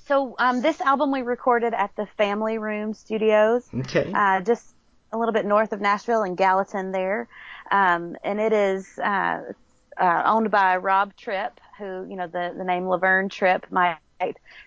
So 0.06 0.36
um, 0.40 0.62
this 0.62 0.80
album 0.82 1.12
we 1.12 1.22
recorded 1.22 1.74
at 1.74 1.92
the 1.98 2.06
Family 2.18 2.58
Room 2.58 2.94
Studios. 2.94 3.68
Okay. 3.76 4.10
uh, 4.14 4.40
just 4.42 4.74
a 5.12 5.18
little 5.18 5.34
bit 5.34 5.46
north 5.46 5.74
of 5.74 5.82
Nashville 5.82 6.24
in 6.24 6.36
Gallatin 6.36 6.92
there. 6.92 7.28
Um, 7.72 8.16
and 8.24 8.40
it 8.40 8.54
is 8.54 8.98
uh, 9.00 9.42
uh, 9.98 10.22
owned 10.26 10.52
by 10.52 10.78
Rob 10.78 11.16
Tripp, 11.16 11.60
who, 11.78 12.06
you 12.10 12.16
know, 12.16 12.28
the, 12.28 12.54
the 12.58 12.64
name 12.64 12.88
Laverne 12.88 13.30
Tripp 13.30 13.72
might 13.72 13.98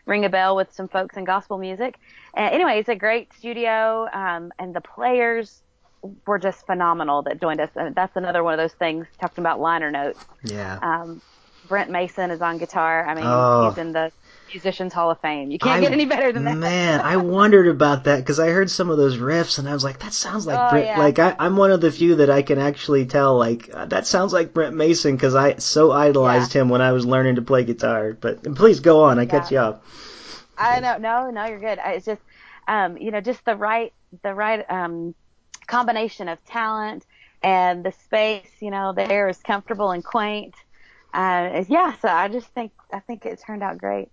ring 0.07 0.25
a 0.25 0.29
bell 0.31 0.57
with 0.57 0.73
some 0.73 0.89
folks 0.89 1.17
in 1.17 1.25
gospel 1.25 1.59
music. 1.59 1.99
Uh, 2.37 2.49
anyway, 2.51 2.79
it's 2.79 2.89
a 2.89 2.95
great 2.97 3.33
studio, 3.35 4.09
um, 4.13 4.53
and 4.59 4.75
the 4.75 4.81
players 4.81 5.63
were 6.27 6.39
just 6.39 6.65
phenomenal 6.67 7.23
that 7.23 7.41
joined 7.41 7.61
us. 7.61 7.71
And 7.77 7.95
that's 7.95 8.17
another 8.17 8.43
one 8.43 8.55
of 8.55 8.59
those 8.59 8.73
things 8.73 9.07
talking 9.21 9.43
about 9.43 9.61
liner 9.61 9.91
notes. 9.91 10.25
yeah. 10.43 10.79
Um, 10.83 11.21
Brent 11.69 11.91
Mason 11.91 12.31
is 12.31 12.43
on 12.43 12.59
guitar. 12.59 13.07
I 13.07 13.15
mean, 13.15 13.25
Oh. 13.27 13.69
he's 13.69 13.79
in 13.79 13.93
the 13.93 14.11
Musicians 14.53 14.93
Hall 14.93 15.11
of 15.11 15.21
Fame. 15.21 15.51
You 15.51 15.59
can't 15.59 15.79
I- 15.79 15.81
get 15.81 15.93
any 15.93 16.05
better 16.05 16.33
than 16.33 16.45
that. 16.45 16.57
Man, 16.57 17.01
I 17.01 17.17
wondered 17.17 17.69
about 17.69 18.05
that 18.05 18.19
because 18.19 18.39
I 18.39 18.49
heard 18.49 18.71
some 18.71 18.91
of 18.91 18.97
those 18.99 19.17
riffs 19.17 19.59
and 19.59 19.69
I 19.69 19.75
was 19.75 19.85
like, 19.85 20.01
that 20.01 20.13
sounds 20.13 20.47
like 20.47 20.59
Oh, 20.59 20.71
Brent. 20.71 20.87
yeah. 20.87 20.99
Like 20.99 21.19
I, 21.19 21.35
I'm 21.39 21.57
one 21.57 21.71
of 21.71 21.81
the 21.81 21.91
few 21.93 22.17
that 22.17 22.31
I 22.31 22.43
can 22.43 22.59
actually 22.59 23.07
tell 23.07 23.37
like 23.39 23.71
uh, 23.73 23.87
that 23.87 24.07
sounds 24.07 24.33
like 24.33 24.53
Brent 24.53 24.75
Mason 24.77 25.17
because 25.17 25.35
I 25.35 25.57
so 25.57 25.91
idolized 25.93 26.53
him 26.53 26.69
when 26.69 26.81
I 26.81 26.93
was 26.93 27.05
learning 27.07 27.37
to 27.37 27.43
play 27.43 27.65
guitar. 27.65 28.13
But 28.13 28.43
please 28.55 28.81
go 28.81 29.05
on. 29.05 29.19
I 29.19 29.27
cut 29.27 29.51
you 29.51 29.59
off. 29.59 30.47
I 30.59 30.81
know, 30.81 30.99
no, 30.99 31.31
no, 31.31 31.45
you're 31.47 31.59
good. 31.61 31.79
I- 31.79 31.93
It's 31.93 32.07
just, 32.07 32.23
um, 32.69 32.97
you 32.97 33.11
know, 33.11 33.21
just 33.21 33.45
the 33.45 33.57
right, 33.57 33.93
the 34.23 34.35
right, 34.35 34.65
um, 34.71 35.15
combination 35.67 36.29
of 36.29 36.45
talent 36.45 37.05
and 37.43 37.85
the 37.85 37.93
space. 38.05 38.51
You 38.61 38.71
know, 38.71 38.93
the 38.93 39.11
air 39.11 39.29
is 39.29 39.39
comfortable 39.39 39.91
and 39.91 40.05
quaint. 40.05 40.55
Uh, 41.15 41.65
yeah, 41.69 41.95
so 42.01 42.09
I 42.09 42.29
just 42.29 42.47
think, 42.49 42.73
I 42.93 43.01
think 43.01 43.27
it 43.27 43.39
turned 43.45 43.63
out 43.63 43.79
great. 43.79 44.09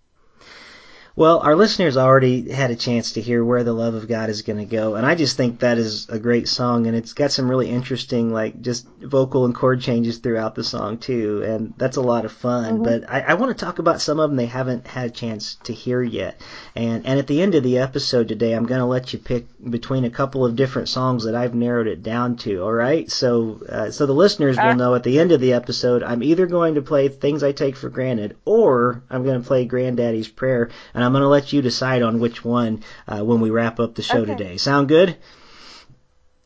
Well, 1.15 1.39
our 1.39 1.55
listeners 1.55 1.97
already 1.97 2.49
had 2.49 2.71
a 2.71 2.75
chance 2.75 3.13
to 3.13 3.21
hear 3.21 3.43
where 3.43 3.63
the 3.63 3.73
love 3.73 3.93
of 3.93 4.07
God 4.07 4.29
is 4.29 4.41
going 4.41 4.59
to 4.59 4.65
go, 4.65 4.95
and 4.95 5.05
I 5.05 5.15
just 5.15 5.35
think 5.35 5.59
that 5.59 5.77
is 5.77 6.07
a 6.07 6.19
great 6.19 6.47
song, 6.47 6.87
and 6.87 6.95
it's 6.95 7.13
got 7.13 7.31
some 7.31 7.49
really 7.49 7.69
interesting, 7.69 8.31
like 8.31 8.61
just 8.61 8.87
vocal 9.01 9.45
and 9.45 9.53
chord 9.53 9.81
changes 9.81 10.19
throughout 10.19 10.55
the 10.55 10.63
song 10.63 10.97
too, 10.97 11.43
and 11.43 11.73
that's 11.77 11.97
a 11.97 12.01
lot 12.01 12.25
of 12.25 12.31
fun. 12.31 12.83
But 12.83 13.09
I, 13.09 13.21
I 13.21 13.33
want 13.33 13.57
to 13.57 13.65
talk 13.65 13.79
about 13.79 14.01
some 14.01 14.19
of 14.19 14.29
them 14.29 14.37
they 14.37 14.45
haven't 14.45 14.87
had 14.87 15.07
a 15.07 15.13
chance 15.13 15.55
to 15.65 15.73
hear 15.73 16.01
yet, 16.01 16.39
and 16.75 17.05
and 17.05 17.19
at 17.19 17.27
the 17.27 17.41
end 17.41 17.55
of 17.55 17.63
the 17.63 17.79
episode 17.79 18.27
today, 18.27 18.53
I'm 18.53 18.65
going 18.65 18.79
to 18.79 18.85
let 18.85 19.11
you 19.11 19.19
pick 19.19 19.47
between 19.69 20.05
a 20.05 20.09
couple 20.09 20.45
of 20.45 20.55
different 20.55 20.89
songs 20.89 21.25
that 21.25 21.35
I've 21.35 21.55
narrowed 21.55 21.87
it 21.87 22.03
down 22.03 22.37
to. 22.37 22.63
All 22.63 22.71
right, 22.71 23.09
so 23.11 23.61
uh, 23.67 23.91
so 23.91 24.05
the 24.05 24.13
listeners 24.13 24.57
will 24.57 24.75
know 24.75 24.95
at 24.95 25.03
the 25.03 25.19
end 25.19 25.31
of 25.31 25.41
the 25.41 25.53
episode, 25.53 26.03
I'm 26.03 26.23
either 26.23 26.45
going 26.45 26.75
to 26.75 26.81
play 26.81 27.09
things 27.09 27.43
I 27.43 27.51
take 27.51 27.75
for 27.75 27.89
granted, 27.89 28.37
or 28.45 29.03
I'm 29.09 29.23
going 29.23 29.41
to 29.41 29.47
play 29.47 29.65
Granddaddy's 29.65 30.27
Prayer, 30.27 30.69
and 30.99 31.05
I'm 31.05 31.13
going 31.13 31.21
to 31.21 31.29
let 31.29 31.53
you 31.53 31.61
decide 31.61 32.01
on 32.01 32.19
which 32.19 32.43
one 32.43 32.83
uh, 33.07 33.23
when 33.23 33.39
we 33.39 33.51
wrap 33.51 33.79
up 33.79 33.95
the 33.95 34.01
show 34.01 34.23
Okay. 34.23 34.35
today. 34.35 34.57
Sound 34.57 34.89
good? 34.89 35.15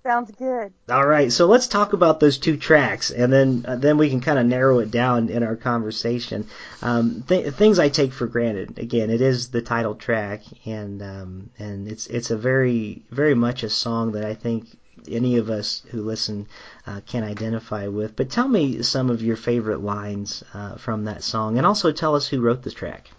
Sounds 0.04 0.30
good. 0.38 0.74
All 0.90 1.08
right, 1.08 1.32
so 1.32 1.48
let's 1.48 1.66
talk 1.66 1.94
about 1.94 2.20
those 2.20 2.38
two 2.38 2.56
tracks, 2.56 3.10
and 3.10 3.34
then 3.34 3.66
uh, 3.68 3.78
then 3.78 3.98
we 3.98 4.12
can 4.12 4.20
kind 4.20 4.38
of 4.38 4.46
narrow 4.46 4.78
it 4.78 4.92
down 4.92 5.30
in 5.30 5.42
our 5.42 5.56
conversation. 5.56 6.46
Um, 6.84 7.24
th- 7.28 7.52
things 7.56 7.80
I 7.80 7.90
take 7.90 8.14
for 8.14 8.28
granted. 8.28 8.78
Again, 8.78 9.10
it 9.10 9.22
is 9.22 9.48
the 9.50 9.62
title 9.64 9.96
track, 9.96 10.44
and 10.66 11.02
um, 11.02 11.50
and 11.58 11.88
it's 11.88 12.06
it's 12.06 12.30
a 12.30 12.38
very 12.38 13.02
very 13.10 13.34
much 13.34 13.64
a 13.64 13.70
song 13.70 14.12
that 14.12 14.24
I 14.26 14.36
think 14.36 14.68
any 15.10 15.38
of 15.38 15.50
us 15.50 15.82
who 15.90 16.04
listen 16.04 16.46
uh, 16.86 17.02
can 17.08 17.24
identify 17.24 17.88
with. 17.88 18.16
But 18.16 18.30
tell 18.30 18.48
me 18.48 18.84
some 18.84 19.10
of 19.10 19.24
your 19.24 19.36
favorite 19.38 19.82
lines 19.82 20.44
uh, 20.54 20.76
from 20.76 21.06
that 21.06 21.24
song, 21.24 21.58
and 21.58 21.66
also 21.66 21.92
tell 21.92 22.14
us 22.14 22.28
who 22.28 22.40
wrote 22.40 22.62
the 22.62 22.72
track. 22.72 23.10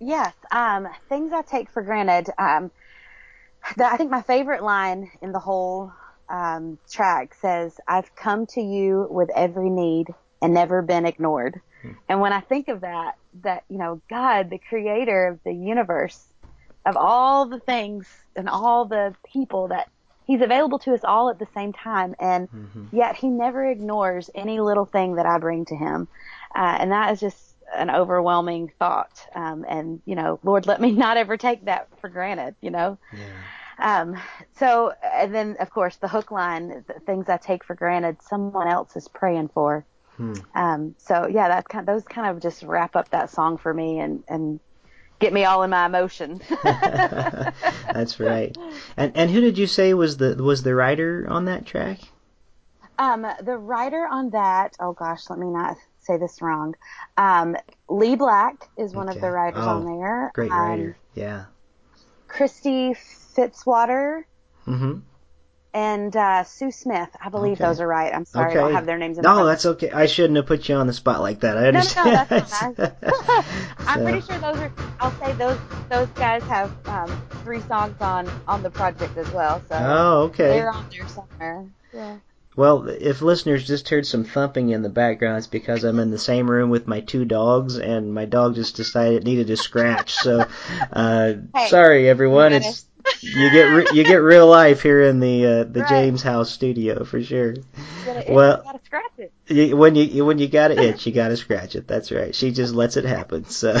Yes. 0.00 0.34
Um, 0.50 0.88
things 1.08 1.32
I 1.32 1.42
take 1.42 1.70
for 1.70 1.82
granted. 1.82 2.30
Um, 2.38 2.70
the, 3.76 3.84
I 3.84 3.96
think 3.96 4.10
my 4.10 4.22
favorite 4.22 4.62
line 4.62 5.10
in 5.20 5.32
the 5.32 5.38
whole 5.38 5.92
um, 6.28 6.78
track 6.90 7.34
says, 7.40 7.78
"I've 7.86 8.14
come 8.14 8.46
to 8.48 8.60
you 8.60 9.06
with 9.10 9.30
every 9.34 9.70
need 9.70 10.08
and 10.40 10.54
never 10.54 10.82
been 10.82 11.06
ignored." 11.06 11.60
And 12.08 12.20
when 12.20 12.32
I 12.32 12.40
think 12.40 12.68
of 12.68 12.80
that, 12.82 13.16
that 13.42 13.64
you 13.68 13.78
know, 13.78 14.00
God, 14.08 14.50
the 14.50 14.58
Creator 14.58 15.28
of 15.28 15.40
the 15.44 15.52
universe, 15.52 16.24
of 16.84 16.96
all 16.96 17.46
the 17.46 17.60
things 17.60 18.06
and 18.36 18.48
all 18.48 18.84
the 18.84 19.14
people 19.32 19.68
that 19.68 19.88
He's 20.26 20.42
available 20.42 20.78
to 20.80 20.92
us 20.92 21.00
all 21.04 21.30
at 21.30 21.38
the 21.38 21.48
same 21.54 21.72
time, 21.72 22.14
and 22.20 22.48
yet 22.92 23.16
He 23.16 23.28
never 23.28 23.68
ignores 23.68 24.30
any 24.34 24.60
little 24.60 24.84
thing 24.84 25.16
that 25.16 25.26
I 25.26 25.38
bring 25.38 25.64
to 25.66 25.76
Him, 25.76 26.08
uh, 26.54 26.76
and 26.80 26.92
that 26.92 27.12
is 27.12 27.20
just 27.20 27.54
an 27.74 27.90
overwhelming 27.90 28.72
thought. 28.78 29.26
Um, 29.34 29.64
and 29.68 30.00
you 30.04 30.14
know, 30.14 30.38
Lord, 30.42 30.66
let 30.66 30.80
me 30.80 30.92
not 31.04 31.16
ever 31.16 31.36
take 31.36 31.64
that 31.66 31.88
for 32.00 32.08
granted. 32.08 32.54
You 32.60 32.70
know. 32.70 32.98
Yeah. 33.12 33.26
Um, 33.80 34.16
so, 34.58 34.92
and 35.04 35.32
then 35.32 35.56
of 35.60 35.70
course 35.70 35.96
the 35.96 36.08
hook 36.08 36.30
line, 36.30 36.84
the 36.88 37.00
things 37.06 37.28
I 37.28 37.36
take 37.36 37.64
for 37.64 37.74
granted, 37.74 38.16
someone 38.22 38.66
else 38.66 38.96
is 38.96 39.06
praying 39.06 39.50
for. 39.54 39.86
Hmm. 40.16 40.34
Um, 40.54 40.94
so 40.98 41.28
yeah, 41.28 41.48
that's 41.48 41.68
kind 41.68 41.86
those 41.86 42.02
kind 42.02 42.28
of 42.28 42.42
just 42.42 42.64
wrap 42.64 42.96
up 42.96 43.10
that 43.10 43.30
song 43.30 43.56
for 43.56 43.72
me 43.72 44.00
and, 44.00 44.24
and 44.28 44.58
get 45.20 45.32
me 45.32 45.44
all 45.44 45.62
in 45.62 45.70
my 45.70 45.86
emotion. 45.86 46.40
That's 46.62 48.18
right. 48.18 48.56
And 48.96 49.16
and 49.16 49.30
who 49.30 49.40
did 49.40 49.58
you 49.58 49.68
say 49.68 49.94
was 49.94 50.16
the 50.16 50.34
was 50.42 50.64
the 50.64 50.74
writer 50.74 51.24
on 51.28 51.44
that 51.44 51.64
track? 51.64 52.00
um, 52.98 53.26
the 53.42 53.56
writer 53.56 54.06
on 54.10 54.30
that, 54.30 54.74
oh 54.80 54.92
gosh, 54.92 55.30
let 55.30 55.38
me 55.38 55.46
not 55.46 55.76
say 56.08 56.16
this 56.16 56.42
wrong. 56.42 56.74
Um, 57.16 57.56
Lee 57.88 58.16
Black 58.16 58.68
is 58.76 58.92
one 58.94 59.08
Okay. 59.08 59.18
of 59.18 59.22
the 59.22 59.30
writers 59.30 59.62
Oh, 59.64 59.68
on 59.68 59.84
there. 59.86 60.32
Great 60.34 60.50
Um, 60.50 60.58
writer. 60.58 60.96
Yeah. 61.14 61.44
Christy 62.26 62.94
Fitzwater 63.36 64.22
Mm-hmm. 64.66 64.98
and 65.72 66.16
uh, 66.16 66.44
Sue 66.44 66.70
Smith. 66.70 67.08
I 67.22 67.28
believe 67.30 67.54
Okay. 67.58 67.64
those 67.64 67.80
are 67.80 67.86
right. 67.86 68.12
I'm 68.14 68.24
sorry, 68.24 68.50
I 68.52 68.54
don't 68.54 68.72
have 68.74 68.86
their 68.86 68.98
names 68.98 69.16
in 69.18 69.22
No, 69.22 69.46
that's 69.46 69.64
okay. 69.64 69.90
I 69.90 70.06
shouldn't 70.06 70.36
have 70.36 70.46
put 70.46 70.68
you 70.68 70.74
on 70.74 70.86
the 70.86 70.92
spot 70.92 71.20
like 71.20 71.40
that. 71.40 71.56
I 71.56 71.70
no, 71.70 71.78
understand. 71.78 72.28
that's 72.28 72.58
fine. 72.58 72.74
I'm 73.86 74.02
pretty 74.02 74.20
sure 74.20 74.38
those 74.38 74.56
are. 74.58 74.72
I'll 75.00 75.10
say 75.12 75.32
those 75.34 75.58
those 75.88 76.08
guys 76.08 76.42
have 76.44 76.70
um, 76.88 77.22
three 77.44 77.60
songs 77.62 77.96
on 78.00 78.28
on 78.46 78.62
the 78.62 78.70
project 78.70 79.16
as 79.16 79.30
well. 79.32 79.62
So 79.68 79.76
Oh, 79.78 80.22
okay. 80.24 80.48
they're 80.48 80.70
on 80.70 80.86
there 80.90 81.08
somewhere. 81.08 81.66
Yeah. 81.94 82.16
Well, 82.58 82.88
if 82.88 83.22
listeners 83.22 83.64
just 83.64 83.88
heard 83.88 84.04
some 84.04 84.24
thumping 84.24 84.70
in 84.70 84.82
the 84.82 84.88
background, 84.88 85.38
it's 85.38 85.46
because 85.46 85.84
I'm 85.84 86.00
in 86.00 86.10
the 86.10 86.18
same 86.18 86.50
room 86.50 86.70
with 86.70 86.88
my 86.88 86.98
two 86.98 87.24
dogs, 87.24 87.78
and 87.78 88.12
my 88.12 88.24
dog 88.24 88.56
just 88.56 88.74
decided 88.74 89.18
it 89.22 89.24
needed 89.24 89.46
to 89.46 89.56
scratch. 89.56 90.14
So, 90.14 90.44
uh, 90.92 91.34
Hey, 91.54 91.68
sorry 91.68 92.08
everyone. 92.08 92.52
It's 92.52 92.84
you 93.20 93.48
get 93.52 93.62
re- 93.66 93.86
you 93.94 94.02
get 94.02 94.16
real 94.16 94.48
life 94.48 94.82
here 94.82 95.02
in 95.04 95.20
the 95.20 95.46
uh, 95.46 95.64
the 95.70 95.82
Right. 95.82 95.88
James 95.88 96.20
House 96.20 96.50
studio 96.50 97.04
for 97.04 97.22
sure. 97.22 97.54
Gotta, 98.04 98.22
itch, 98.22 98.28
Well- 98.34 98.56
you 98.58 98.64
gotta 98.64 98.84
scratch 98.84 99.12
it. 99.18 99.32
You, 99.46 99.76
when 99.76 99.94
you 99.94 100.24
when 100.24 100.38
you 100.38 100.48
got 100.48 100.72
an 100.72 100.80
itch, 100.80 101.06
you 101.06 101.12
got 101.12 101.28
to 101.28 101.36
scratch 101.36 101.76
it. 101.76 101.86
That's 101.86 102.10
right. 102.10 102.34
She 102.34 102.50
just 102.50 102.74
lets 102.74 102.96
it 102.96 103.04
happen. 103.04 103.44
So, 103.44 103.78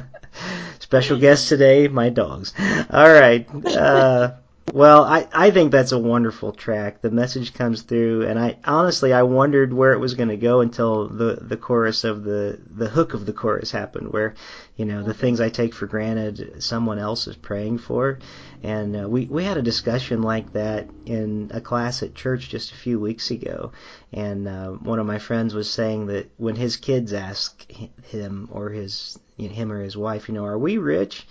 special 0.80 1.18
guest 1.18 1.48
today, 1.48 1.88
my 1.88 2.10
dogs. 2.10 2.52
All 2.90 3.10
right. 3.10 3.48
Uh, 3.66 4.32
well, 4.72 5.04
I 5.04 5.28
I 5.32 5.50
think 5.50 5.70
that's 5.70 5.92
a 5.92 5.98
wonderful 5.98 6.52
track. 6.52 7.00
The 7.00 7.10
message 7.10 7.54
comes 7.54 7.82
through, 7.82 8.26
and 8.26 8.38
I 8.38 8.58
honestly 8.64 9.12
I 9.12 9.22
wondered 9.22 9.72
where 9.72 9.92
it 9.92 10.00
was 10.00 10.14
going 10.14 10.28
to 10.28 10.36
go 10.36 10.60
until 10.60 11.08
the 11.08 11.38
the 11.40 11.56
chorus 11.56 12.04
of 12.04 12.24
the 12.24 12.58
the 12.68 12.88
hook 12.88 13.14
of 13.14 13.26
the 13.26 13.32
chorus 13.32 13.70
happened, 13.70 14.12
where 14.12 14.34
you 14.76 14.84
know 14.84 15.02
the 15.02 15.14
things 15.14 15.40
I 15.40 15.48
take 15.50 15.72
for 15.72 15.86
granted, 15.86 16.62
someone 16.62 16.98
else 16.98 17.26
is 17.26 17.36
praying 17.36 17.78
for, 17.78 18.18
and 18.62 19.04
uh, 19.04 19.08
we 19.08 19.26
we 19.26 19.44
had 19.44 19.56
a 19.56 19.62
discussion 19.62 20.22
like 20.22 20.52
that 20.52 20.88
in 21.04 21.50
a 21.54 21.60
class 21.60 22.02
at 22.02 22.14
church 22.14 22.48
just 22.48 22.72
a 22.72 22.76
few 22.76 22.98
weeks 22.98 23.30
ago, 23.30 23.72
and 24.12 24.48
uh, 24.48 24.70
one 24.70 24.98
of 24.98 25.06
my 25.06 25.18
friends 25.18 25.54
was 25.54 25.70
saying 25.70 26.06
that 26.06 26.30
when 26.38 26.56
his 26.56 26.76
kids 26.76 27.12
ask 27.12 27.70
him 28.02 28.48
or 28.50 28.70
his 28.70 29.18
you 29.36 29.48
know, 29.48 29.54
him 29.54 29.70
or 29.70 29.82
his 29.82 29.96
wife, 29.96 30.28
you 30.28 30.34
know, 30.34 30.44
are 30.44 30.58
we 30.58 30.78
rich? 30.78 31.26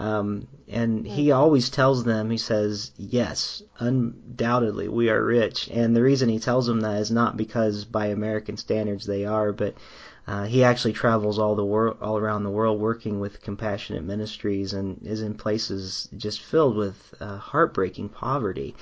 Um, 0.00 0.48
and 0.66 1.06
he 1.06 1.30
always 1.30 1.68
tells 1.68 2.04
them, 2.04 2.30
he 2.30 2.38
says, 2.38 2.90
yes, 2.96 3.62
undoubtedly 3.78 4.88
we 4.88 5.10
are 5.10 5.22
rich. 5.22 5.68
And 5.70 5.94
the 5.94 6.02
reason 6.02 6.30
he 6.30 6.38
tells 6.38 6.66
them 6.66 6.80
that 6.80 7.00
is 7.02 7.10
not 7.10 7.36
because 7.36 7.84
by 7.84 8.06
American 8.06 8.56
standards 8.56 9.04
they 9.04 9.26
are, 9.26 9.52
but 9.52 9.74
uh, 10.26 10.44
he 10.44 10.64
actually 10.64 10.94
travels 10.94 11.38
all 11.38 11.54
the 11.54 11.64
world, 11.64 11.98
all 12.00 12.16
around 12.16 12.44
the 12.44 12.50
world, 12.50 12.80
working 12.80 13.20
with 13.20 13.42
compassionate 13.42 14.04
ministries, 14.04 14.72
and 14.72 15.06
is 15.06 15.20
in 15.20 15.34
places 15.34 16.08
just 16.16 16.40
filled 16.40 16.76
with 16.76 17.14
uh, 17.20 17.36
heartbreaking 17.36 18.08
poverty. 18.08 18.74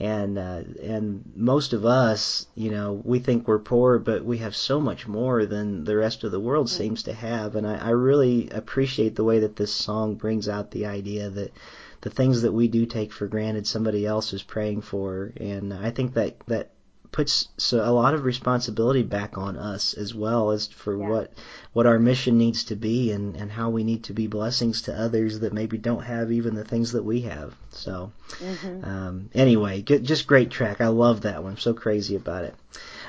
And 0.00 0.38
uh, 0.38 0.62
and 0.82 1.22
most 1.36 1.72
of 1.72 1.84
us, 1.86 2.46
you 2.56 2.70
know, 2.70 3.00
we 3.04 3.20
think 3.20 3.46
we're 3.46 3.60
poor, 3.60 3.98
but 4.00 4.24
we 4.24 4.38
have 4.38 4.56
so 4.56 4.80
much 4.80 5.06
more 5.06 5.46
than 5.46 5.84
the 5.84 5.96
rest 5.96 6.24
of 6.24 6.32
the 6.32 6.40
world 6.40 6.68
seems 6.68 7.04
to 7.04 7.12
have. 7.12 7.54
And 7.54 7.64
I, 7.64 7.76
I 7.76 7.90
really 7.90 8.48
appreciate 8.50 9.14
the 9.14 9.24
way 9.24 9.38
that 9.40 9.54
this 9.54 9.72
song 9.72 10.16
brings 10.16 10.48
out 10.48 10.72
the 10.72 10.86
idea 10.86 11.30
that 11.30 11.52
the 12.00 12.10
things 12.10 12.42
that 12.42 12.52
we 12.52 12.68
do 12.68 12.86
take 12.86 13.12
for 13.12 13.28
granted, 13.28 13.66
somebody 13.66 14.04
else 14.04 14.32
is 14.32 14.42
praying 14.42 14.82
for, 14.82 15.32
and 15.36 15.72
I 15.72 15.90
think 15.90 16.14
that 16.14 16.34
that 16.48 16.70
puts 17.14 17.46
so 17.56 17.78
a 17.78 17.94
lot 17.94 18.12
of 18.12 18.24
responsibility 18.24 19.04
back 19.04 19.38
on 19.38 19.56
us 19.56 19.94
as 19.94 20.12
well 20.12 20.50
as 20.50 20.66
for 20.66 20.98
yeah. 20.98 21.08
what 21.08 21.32
what 21.72 21.86
our 21.86 22.00
mission 22.00 22.36
needs 22.36 22.64
to 22.64 22.74
be 22.74 23.12
and 23.12 23.36
and 23.36 23.52
how 23.52 23.70
we 23.70 23.84
need 23.84 24.02
to 24.02 24.12
be 24.12 24.26
blessings 24.26 24.82
to 24.82 25.00
others 25.00 25.38
that 25.38 25.52
maybe 25.52 25.78
don't 25.78 26.02
have 26.02 26.32
even 26.32 26.56
the 26.56 26.64
things 26.64 26.90
that 26.90 27.04
we 27.04 27.20
have. 27.20 27.54
So 27.70 28.10
mm-hmm. 28.40 28.84
um, 28.84 29.30
anyway, 29.32 29.82
just 29.82 30.26
great 30.26 30.50
track. 30.50 30.80
I 30.80 30.88
love 30.88 31.20
that 31.20 31.40
one. 31.44 31.52
I'm 31.52 31.58
so 31.58 31.72
crazy 31.72 32.16
about 32.16 32.46
it. 32.46 32.56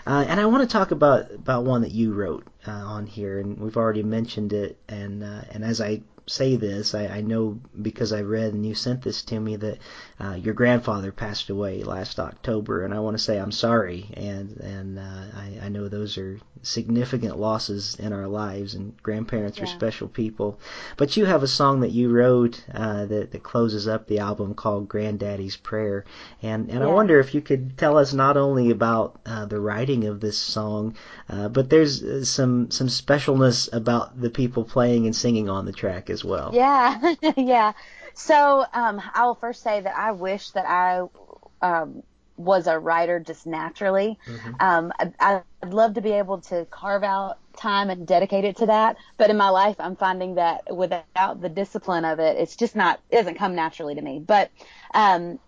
Uh, 0.05 0.23
and 0.27 0.39
I 0.39 0.45
want 0.45 0.61
to 0.61 0.71
talk 0.71 0.91
about 0.91 1.31
about 1.31 1.63
one 1.63 1.81
that 1.81 1.91
you 1.91 2.13
wrote 2.13 2.45
uh, 2.67 2.71
on 2.71 3.07
here, 3.07 3.39
and 3.39 3.57
we've 3.57 3.75
already 3.75 4.03
mentioned 4.03 4.53
it. 4.53 4.77
And 4.87 5.23
uh, 5.23 5.41
and 5.49 5.63
as 5.63 5.81
I 5.81 6.03
say 6.27 6.55
this. 6.55 6.95
I, 6.95 7.07
I 7.07 7.21
know 7.21 7.59
because 7.81 8.11
I 8.11 8.21
read 8.21 8.53
and 8.53 8.65
you 8.65 8.73
sent 8.73 9.03
this 9.03 9.21
to 9.23 9.39
me 9.39 9.55
that 9.57 9.77
uh, 10.19 10.33
your 10.33 10.53
grandfather 10.53 11.11
passed 11.11 11.49
away 11.49 11.83
last 11.83 12.19
October, 12.19 12.83
and 12.83 12.93
I 12.93 12.99
want 12.99 13.17
to 13.17 13.23
say 13.23 13.37
I'm 13.37 13.51
sorry. 13.51 14.09
And 14.13 14.57
and 14.57 14.99
uh, 14.99 15.01
I, 15.35 15.65
I 15.65 15.69
know 15.69 15.87
those 15.87 16.17
are 16.17 16.39
significant 16.61 17.37
losses 17.37 17.95
in 17.95 18.11
our 18.11 18.27
lives, 18.27 18.73
and 18.73 18.95
grandparents 19.03 19.57
yeah. 19.57 19.65
are 19.65 19.67
special 19.67 20.07
people. 20.07 20.59
But 20.97 21.15
you 21.15 21.25
have 21.25 21.43
a 21.43 21.47
song 21.47 21.81
that 21.81 21.91
you 21.91 22.09
wrote 22.09 22.63
uh, 22.73 23.05
that 23.05 23.31
that 23.31 23.43
closes 23.43 23.87
up 23.87 24.07
the 24.07 24.19
album 24.19 24.55
called 24.55 24.89
Granddaddy's 24.89 25.57
Prayer, 25.57 26.05
and 26.41 26.69
and 26.69 26.79
yeah. 26.79 26.87
I 26.87 26.91
wonder 26.91 27.19
if 27.19 27.35
you 27.35 27.41
could 27.41 27.77
tell 27.77 27.97
us 27.97 28.13
not 28.13 28.37
only 28.37 28.71
about 28.71 29.19
uh, 29.25 29.45
the 29.45 29.59
writing 29.59 30.05
of 30.05 30.21
this 30.21 30.37
song, 30.37 30.95
uh, 31.29 31.49
but 31.49 31.69
there's 31.69 32.01
uh, 32.01 32.25
some 32.25 32.71
some 32.71 32.87
specialness 32.87 33.71
about 33.71 34.19
the 34.19 34.29
people 34.29 34.63
playing 34.63 35.05
and 35.05 35.15
singing 35.15 35.49
on 35.49 35.65
the 35.65 35.71
track 35.71 36.09
as 36.15 36.25
well. 36.25 36.49
Yeah, 36.53 37.13
yeah. 37.37 37.73
So 38.15 38.65
um, 38.73 39.01
I 39.13 39.25
will 39.25 39.35
first 39.35 39.61
say 39.61 39.81
that 39.81 39.95
I 39.95 40.13
wish 40.13 40.49
that 40.51 40.65
I 40.65 41.05
um, 41.61 42.01
was 42.37 42.67
a 42.67 42.79
writer 42.79 43.19
just 43.19 43.45
naturally. 43.45 44.17
Mm-hmm. 44.25 44.53
Um, 44.59 44.93
I, 44.99 45.43
I'd 45.61 45.73
love 45.73 45.93
to 45.95 46.01
be 46.01 46.13
able 46.13 46.39
to 46.41 46.65
carve 46.71 47.03
out 47.03 47.37
time 47.57 47.89
and 47.89 48.07
dedicate 48.07 48.45
it 48.45 48.57
to 48.57 48.65
that. 48.67 48.97
But 49.17 49.29
in 49.29 49.37
my 49.37 49.49
life, 49.49 49.75
I'm 49.79 49.95
finding 49.95 50.35
that 50.35 50.75
without 50.75 51.41
the 51.41 51.49
discipline 51.49 52.05
of 52.05 52.19
it, 52.19 52.37
it's 52.37 52.55
just 52.55 52.75
not, 52.75 52.99
it 53.09 53.17
doesn't 53.17 53.35
come 53.35 53.55
naturally 53.55 53.95
to 53.95 54.01
me. 54.01 54.19
But, 54.19 54.49
um, 54.93 55.39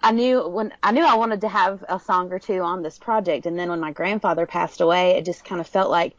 I 0.00 0.12
knew 0.12 0.46
when 0.46 0.72
I 0.80 0.92
knew 0.92 1.04
I 1.04 1.16
wanted 1.16 1.40
to 1.40 1.48
have 1.48 1.84
a 1.88 1.98
song 1.98 2.30
or 2.30 2.38
two 2.38 2.60
on 2.60 2.82
this 2.82 2.98
project, 2.98 3.46
and 3.46 3.58
then 3.58 3.68
when 3.68 3.80
my 3.80 3.90
grandfather 3.90 4.46
passed 4.46 4.80
away, 4.80 5.16
it 5.16 5.24
just 5.24 5.44
kind 5.44 5.60
of 5.60 5.66
felt 5.66 5.90
like 5.90 6.14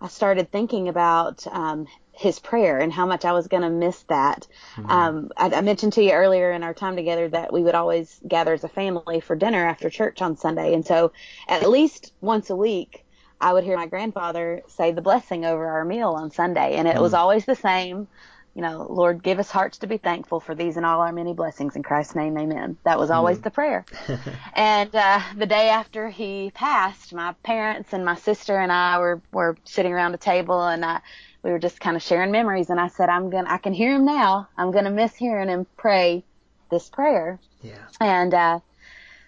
I 0.00 0.08
started 0.08 0.50
thinking 0.50 0.88
about 0.88 1.46
um, 1.46 1.86
his 2.20 2.38
prayer 2.38 2.76
and 2.76 2.92
how 2.92 3.06
much 3.06 3.24
I 3.24 3.32
was 3.32 3.48
going 3.48 3.62
to 3.62 3.70
miss 3.70 4.02
that. 4.08 4.46
Mm-hmm. 4.76 4.90
Um, 4.90 5.30
I, 5.38 5.46
I, 5.54 5.62
mentioned 5.62 5.94
to 5.94 6.02
you 6.02 6.12
earlier 6.12 6.52
in 6.52 6.62
our 6.62 6.74
time 6.74 6.94
together 6.94 7.26
that 7.30 7.50
we 7.50 7.62
would 7.62 7.74
always 7.74 8.20
gather 8.28 8.52
as 8.52 8.62
a 8.62 8.68
family 8.68 9.20
for 9.20 9.34
dinner 9.34 9.66
after 9.66 9.88
church 9.88 10.20
on 10.20 10.36
Sunday. 10.36 10.74
And 10.74 10.84
so 10.84 11.12
at 11.48 11.66
least 11.66 12.12
once 12.20 12.50
a 12.50 12.56
week, 12.56 13.06
I 13.40 13.54
would 13.54 13.64
hear 13.64 13.74
my 13.74 13.86
grandfather 13.86 14.60
say 14.68 14.92
the 14.92 15.00
blessing 15.00 15.46
over 15.46 15.66
our 15.66 15.82
meal 15.86 16.10
on 16.10 16.30
Sunday. 16.30 16.74
And 16.74 16.86
it 16.86 16.92
mm-hmm. 16.92 17.02
was 17.02 17.14
always 17.14 17.46
the 17.46 17.54
same. 17.54 18.06
You 18.54 18.60
know, 18.60 18.86
Lord, 18.90 19.22
give 19.22 19.38
us 19.38 19.50
hearts 19.50 19.78
to 19.78 19.86
be 19.86 19.96
thankful 19.96 20.40
for 20.40 20.54
these 20.54 20.76
and 20.76 20.84
all 20.84 21.00
our 21.00 21.12
many 21.12 21.32
blessings 21.32 21.74
in 21.74 21.82
Christ's 21.82 22.16
name, 22.16 22.36
amen. 22.36 22.76
That 22.84 22.98
was 22.98 23.10
always 23.10 23.38
mm-hmm. 23.38 23.44
the 23.44 23.50
prayer. 23.50 23.86
and 24.54 24.94
uh, 24.94 25.22
the 25.38 25.46
day 25.46 25.70
after 25.70 26.10
he 26.10 26.50
passed, 26.52 27.14
my 27.14 27.32
parents 27.44 27.94
and 27.94 28.04
my 28.04 28.16
sister 28.16 28.58
and 28.58 28.70
I 28.70 28.98
were, 28.98 29.22
were 29.32 29.56
sitting 29.64 29.94
around 29.94 30.12
a 30.12 30.18
table 30.18 30.62
and 30.62 30.84
I, 30.84 31.00
we 31.42 31.50
were 31.50 31.58
just 31.58 31.80
kind 31.80 31.96
of 31.96 32.02
sharing 32.02 32.30
memories 32.30 32.70
and 32.70 32.80
I 32.80 32.88
said, 32.88 33.08
I'm 33.08 33.30
going 33.30 33.44
to, 33.44 33.52
I 33.52 33.58
can 33.58 33.72
hear 33.72 33.94
him 33.94 34.04
now. 34.04 34.48
I'm 34.56 34.70
going 34.70 34.84
to 34.84 34.90
miss 34.90 35.14
hearing 35.14 35.48
him 35.48 35.66
pray 35.76 36.24
this 36.70 36.88
prayer. 36.88 37.38
Yeah. 37.62 37.78
And, 38.00 38.34
uh, 38.34 38.60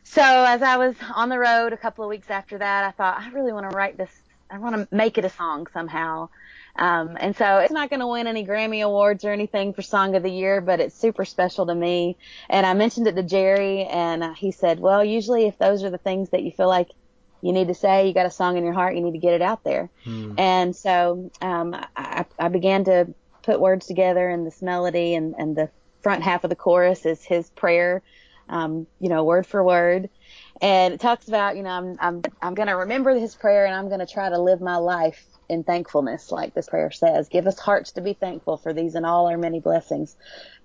so 0.04 0.22
as 0.22 0.62
I 0.62 0.76
was 0.76 0.94
on 1.14 1.28
the 1.28 1.38
road 1.38 1.72
a 1.72 1.76
couple 1.76 2.04
of 2.04 2.10
weeks 2.10 2.28
after 2.28 2.58
that, 2.58 2.84
I 2.84 2.90
thought, 2.90 3.20
I 3.20 3.30
really 3.30 3.52
want 3.52 3.70
to 3.70 3.76
write 3.76 3.96
this. 3.96 4.10
I 4.50 4.58
want 4.58 4.74
to 4.76 4.94
make 4.94 5.16
it 5.16 5.24
a 5.24 5.30
song 5.30 5.66
somehow. 5.72 6.28
Um, 6.76 7.16
and 7.20 7.36
so 7.36 7.58
it's 7.58 7.72
not 7.72 7.90
going 7.90 8.00
to 8.00 8.06
win 8.06 8.26
any 8.26 8.44
Grammy 8.46 8.84
awards 8.84 9.24
or 9.24 9.30
anything 9.30 9.72
for 9.72 9.82
song 9.82 10.14
of 10.14 10.22
the 10.22 10.30
year, 10.30 10.60
but 10.60 10.80
it's 10.80 10.94
super 10.94 11.24
special 11.24 11.66
to 11.66 11.74
me. 11.74 12.16
And 12.50 12.66
I 12.66 12.74
mentioned 12.74 13.06
it 13.06 13.16
to 13.16 13.22
Jerry 13.22 13.84
and 13.84 14.22
uh, 14.22 14.34
he 14.34 14.52
said, 14.52 14.80
well, 14.80 15.04
usually 15.04 15.46
if 15.46 15.58
those 15.58 15.84
are 15.84 15.90
the 15.90 15.98
things 15.98 16.30
that 16.30 16.42
you 16.42 16.50
feel 16.50 16.68
like 16.68 16.90
you 17.42 17.52
need 17.52 17.68
to 17.68 17.74
say. 17.74 18.06
You 18.06 18.14
got 18.14 18.26
a 18.26 18.30
song 18.30 18.56
in 18.56 18.64
your 18.64 18.72
heart. 18.72 18.94
You 18.94 19.02
need 19.02 19.12
to 19.12 19.18
get 19.18 19.34
it 19.34 19.42
out 19.42 19.64
there. 19.64 19.90
Hmm. 20.04 20.34
And 20.38 20.74
so 20.74 21.30
um, 21.42 21.76
I, 21.96 22.24
I 22.38 22.48
began 22.48 22.84
to 22.84 23.12
put 23.42 23.60
words 23.60 23.86
together, 23.86 24.28
and 24.28 24.46
this 24.46 24.62
melody 24.62 25.14
and, 25.14 25.34
and 25.36 25.56
the 25.56 25.68
front 26.00 26.22
half 26.22 26.44
of 26.44 26.50
the 26.50 26.56
chorus 26.56 27.04
is 27.04 27.22
his 27.22 27.50
prayer, 27.50 28.02
um, 28.48 28.86
you 29.00 29.08
know, 29.08 29.24
word 29.24 29.46
for 29.46 29.62
word. 29.62 30.08
And 30.60 30.94
it 30.94 31.00
talks 31.00 31.28
about, 31.28 31.56
you 31.56 31.62
know, 31.62 31.70
I'm 31.70 31.96
I'm 32.00 32.22
I'm 32.40 32.54
going 32.54 32.68
to 32.68 32.76
remember 32.76 33.14
his 33.14 33.34
prayer, 33.34 33.66
and 33.66 33.74
I'm 33.74 33.88
going 33.88 34.00
to 34.00 34.06
try 34.06 34.28
to 34.28 34.38
live 34.38 34.60
my 34.60 34.76
life 34.76 35.26
in 35.52 35.64
thankfulness, 35.64 36.32
like 36.32 36.54
this 36.54 36.68
prayer 36.68 36.90
says. 36.90 37.28
Give 37.28 37.46
us 37.46 37.58
hearts 37.58 37.92
to 37.92 38.00
be 38.00 38.14
thankful 38.14 38.56
for 38.56 38.72
these 38.72 38.94
and 38.94 39.06
all 39.06 39.28
our 39.28 39.38
many 39.38 39.60
blessings 39.60 40.16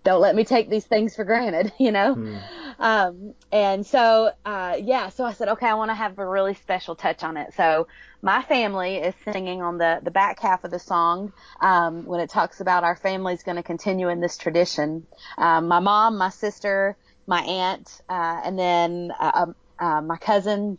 don't 0.08 0.21
let 0.21 0.36
me 0.36 0.45
take 0.45 0.69
these 0.69 0.86
things 0.86 1.17
for 1.17 1.26
granted, 1.26 1.73
you 1.80 1.91
know? 1.91 2.13
Hmm. 2.13 2.38
Um, 2.80 3.34
and 3.52 3.86
so, 3.86 4.32
uh, 4.45 4.78
yeah, 4.82 5.10
so 5.10 5.26
I 5.26 5.34
said, 5.34 5.50
okay, 5.50 5.67
I 5.67 5.73
want 5.73 5.91
to 5.91 5.95
have 5.95 6.17
a 6.17 6.26
really 6.26 6.54
special 6.54 6.95
touch 6.95 7.23
on 7.23 7.36
it. 7.36 7.54
So 7.56 7.88
my 8.21 8.41
family 8.43 8.95
is 8.95 9.15
singing 9.30 9.62
on 9.62 9.78
the, 9.78 10.00
the 10.02 10.12
back 10.12 10.39
half 10.39 10.63
of 10.63 10.71
the 10.71 10.80
song, 10.80 11.34
um, 11.60 12.06
when 12.06 12.21
it 12.21 12.30
talks 12.30 12.62
about 12.62 12.86
our 12.86 12.95
family's 12.95 13.43
going 13.43 13.58
to 13.58 13.63
continue 13.63 14.08
in 14.08 14.21
this 14.21 14.38
tradition. 14.38 15.06
Um, 15.38 15.67
my 15.67 15.80
mom, 15.80 16.17
my 16.17 16.30
sister, 16.30 16.95
my 17.26 17.41
aunt, 17.41 18.02
uh, 18.08 18.41
and 18.45 18.58
then, 18.58 19.12
uh, 19.19 19.32
um, 19.34 19.56
uh, 19.78 20.02
my 20.02 20.17
cousin, 20.17 20.78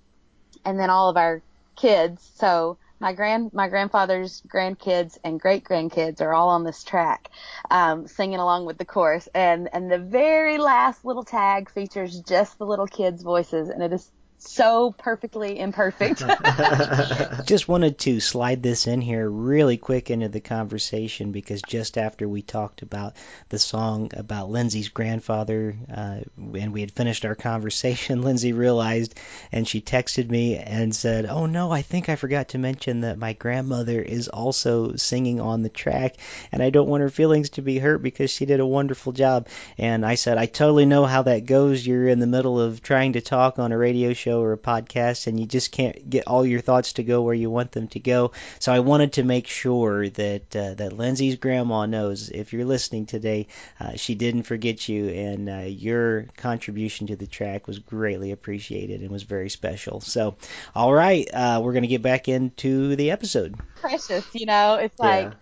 and 0.65 0.81
then 0.81 0.89
all 0.89 1.11
of 1.11 1.19
our 1.19 1.43
kids. 1.77 2.27
So, 2.37 2.79
my 3.01 3.13
grand 3.13 3.53
my 3.53 3.69
grandfather's 3.69 4.43
grandkids 4.49 5.19
and 5.25 5.41
great 5.41 5.65
grandkids 5.65 6.21
are 6.21 6.35
all 6.35 6.49
on 6.51 6.65
this 6.65 6.83
track 6.83 7.31
um, 7.71 8.07
singing 8.07 8.39
along 8.39 8.67
with 8.67 8.79
the 8.79 8.85
chorus. 8.85 9.29
And 9.35 9.69
and 9.73 9.91
the 9.91 9.99
very 9.99 10.59
last 10.59 11.05
little 11.05 11.25
tag 11.25 11.71
features 11.71 12.21
just 12.21 12.59
the 12.59 12.67
little 12.67 12.87
kids 12.87 13.23
voices 13.23 13.69
and 13.69 13.83
it 13.83 13.93
is 13.93 14.11
so 14.39 14.95
perfectly 14.97 15.59
imperfect. 15.59 16.21
just 17.47 17.67
wanted 17.67 17.99
to 17.99 18.21
slide 18.21 18.63
this 18.63 18.87
in 18.87 19.01
here 19.01 19.29
really 19.29 19.77
quick 19.77 20.11
into 20.11 20.29
the 20.29 20.41
conversation 20.41 21.33
because 21.33 21.61
just 21.63 21.99
after 21.99 22.29
we 22.29 22.41
talked 22.41 22.83
about 22.83 23.15
the 23.49 23.59
song 23.59 24.13
about 24.15 24.49
Lindsay's 24.49 24.91
grandfather 24.91 25.77
uh, 25.93 26.21
and 26.37 26.73
we 26.73 26.81
had 26.81 26.93
finished 26.93 27.25
our 27.25 27.35
conversation, 27.35 28.23
Lindsay 28.29 28.53
realized 28.53 29.19
and 29.51 29.67
she 29.67 29.81
texted 29.81 30.31
me 30.31 30.57
and 30.57 30.95
said, 30.95 31.27
Oh 31.27 31.47
no, 31.47 31.73
I 31.73 31.83
think 31.83 32.09
I 32.09 32.17
forgot 32.17 32.51
to 32.51 32.59
mention 32.59 33.01
that 33.01 33.19
my 33.19 33.33
grandmother 33.33 34.01
is 34.01 34.29
also 34.29 34.95
singing 34.95 35.41
on 35.41 35.63
the 35.63 35.69
track 35.69 36.17
and 36.53 36.63
I 36.63 36.71
don't 36.71 36.89
want 36.89 37.03
her 37.03 37.11
feelings 37.11 37.51
to 37.51 37.63
be 37.63 37.79
hurt 37.79 38.03
because 38.03 38.31
she 38.31 38.47
did 38.47 38.61
a 38.61 38.67
wonderful 38.67 39.13
job. 39.13 39.49
And 39.77 40.07
I 40.07 40.15
said, 40.15 40.39
I 40.39 40.47
totally 40.47 40.87
know 40.87 41.07
how 41.07 41.23
that 41.23 41.45
goes. 41.47 41.85
You're 41.85 42.07
in 42.07 42.21
the 42.21 42.27
middle 42.29 42.61
of 42.61 42.83
trying 42.83 43.15
to 43.15 43.21
talk 43.21 43.59
on 43.59 43.73
a 43.73 43.79
radio 43.79 44.13
show 44.13 44.28
show 44.29 44.41
or 44.41 44.53
a 44.53 44.59
podcast 44.59 45.27
and 45.27 45.39
you 45.41 45.47
just 45.47 45.73
can't 45.73 46.09
get 46.09 46.27
all 46.27 46.45
your 46.45 46.61
thoughts 46.61 46.95
to 46.95 47.03
go 47.03 47.23
where 47.23 47.35
you 47.35 47.51
want 47.51 47.73
them 47.73 47.89
to 47.89 48.01
go. 48.01 48.33
So 48.59 48.73
I 48.73 48.81
wanted 48.81 49.15
to 49.15 49.23
make 49.23 49.47
sure 49.47 50.09
that 50.09 50.55
uh, 50.57 50.75
that 50.75 50.93
Lindsay's 50.93 51.37
grandma 51.37 51.87
knows 51.87 52.29
if 52.29 52.53
you're 52.53 52.65
listening 52.65 53.07
today, 53.07 53.47
uh, 53.81 53.97
she 53.97 54.15
didn't 54.15 54.43
forget 54.45 54.89
you 54.89 55.09
and 55.09 55.49
uh, 55.49 55.59
your 55.67 56.25
contribution 56.37 57.07
to 57.09 57.17
the 57.17 57.27
track 57.27 57.67
was 57.67 57.79
greatly 57.79 58.33
appreciated 58.33 59.01
and 59.01 59.11
was 59.11 59.23
very 59.23 59.49
special. 59.49 60.01
So, 60.01 60.37
all 60.75 60.93
right, 60.93 61.29
uh, 61.33 61.61
we're 61.63 61.73
going 61.73 61.83
to 61.83 61.89
get 61.89 62.03
back 62.03 62.29
into 62.29 62.97
the 62.97 63.11
episode. 63.11 63.57
Precious, 63.77 64.27
you 64.35 64.47
know, 64.47 64.75
it's 64.75 64.99
like. 64.99 65.33
Yeah 65.33 65.35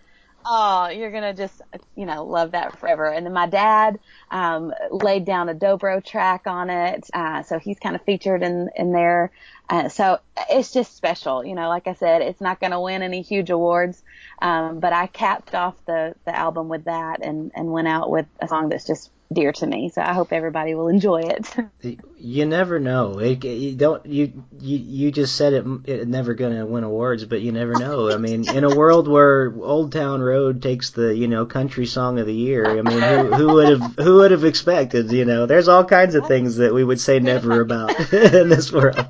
oh, 0.49 0.87
you're 0.89 1.11
gonna 1.11 1.33
just, 1.33 1.61
you 1.95 2.05
know, 2.05 2.23
love 2.23 2.51
that 2.51 2.79
forever. 2.79 3.07
And 3.07 3.25
then 3.25 3.33
my 3.33 3.47
dad 3.47 3.99
um, 4.31 4.73
laid 4.91 5.25
down 5.25 5.49
a 5.49 5.53
dobro 5.53 6.03
track 6.03 6.47
on 6.47 6.69
it, 6.69 7.09
uh, 7.13 7.43
so 7.43 7.59
he's 7.59 7.79
kind 7.79 7.95
of 7.95 8.01
featured 8.03 8.43
in 8.43 8.69
in 8.75 8.91
there. 8.93 9.31
Uh, 9.69 9.89
so 9.89 10.19
it's 10.49 10.71
just 10.71 10.95
special, 10.95 11.45
you 11.45 11.55
know. 11.55 11.67
Like 11.67 11.87
I 11.87 11.93
said, 11.93 12.21
it's 12.21 12.39
not 12.41 12.61
gonna 12.61 12.81
win 12.81 13.01
any 13.01 13.21
huge 13.21 13.49
awards, 13.49 14.01
um, 14.41 14.79
but 14.79 14.93
I 14.93 15.07
capped 15.07 15.53
off 15.53 15.75
the 15.85 16.15
the 16.25 16.35
album 16.35 16.69
with 16.69 16.85
that 16.85 17.21
and 17.21 17.51
and 17.53 17.71
went 17.71 17.87
out 17.87 18.09
with 18.09 18.27
a 18.41 18.47
song 18.47 18.69
that's 18.69 18.87
just 18.87 19.11
dear 19.31 19.51
to 19.51 19.67
me. 19.67 19.89
So 19.89 20.01
I 20.01 20.13
hope 20.13 20.31
everybody 20.31 20.75
will 20.75 20.87
enjoy 20.87 21.21
it. 21.21 21.55
You 22.19 22.47
never 22.47 22.79
know. 22.79 23.19
It, 23.19 23.45
you 23.45 23.75
don't. 23.75 24.03
You 24.07 24.43
you 24.59 24.77
you 24.77 25.11
just 25.11 25.35
said 25.35 25.53
it. 25.53 25.65
It 25.85 26.07
never 26.07 26.33
gonna 26.33 26.65
win 26.65 26.83
awards, 26.83 27.23
but 27.25 27.41
you 27.41 27.51
never 27.51 27.73
know. 27.73 28.11
I 28.11 28.17
mean, 28.17 28.49
in 28.49 28.63
a 28.63 28.75
world 28.75 29.07
where 29.07 29.53
Old 29.61 29.91
Town 29.91 30.19
Road 30.19 30.63
takes 30.63 30.89
the 30.89 31.15
you 31.15 31.27
know 31.27 31.45
country 31.45 31.85
song 31.85 32.17
of 32.17 32.25
the 32.25 32.33
year, 32.33 32.79
I 32.79 32.81
mean, 32.81 32.99
who 32.99 33.33
who 33.35 33.53
would 33.53 33.69
have 33.69 33.95
who 33.97 34.15
would 34.15 34.31
have 34.31 34.45
expected? 34.45 35.11
You 35.11 35.25
know, 35.25 35.45
there's 35.45 35.67
all 35.67 35.85
kinds 35.85 36.15
of 36.15 36.25
things 36.27 36.57
that 36.57 36.73
we 36.73 36.83
would 36.83 36.99
say 36.99 37.19
never 37.19 37.61
about 37.61 37.91
in 38.13 38.49
this 38.49 38.71
world. 38.71 39.05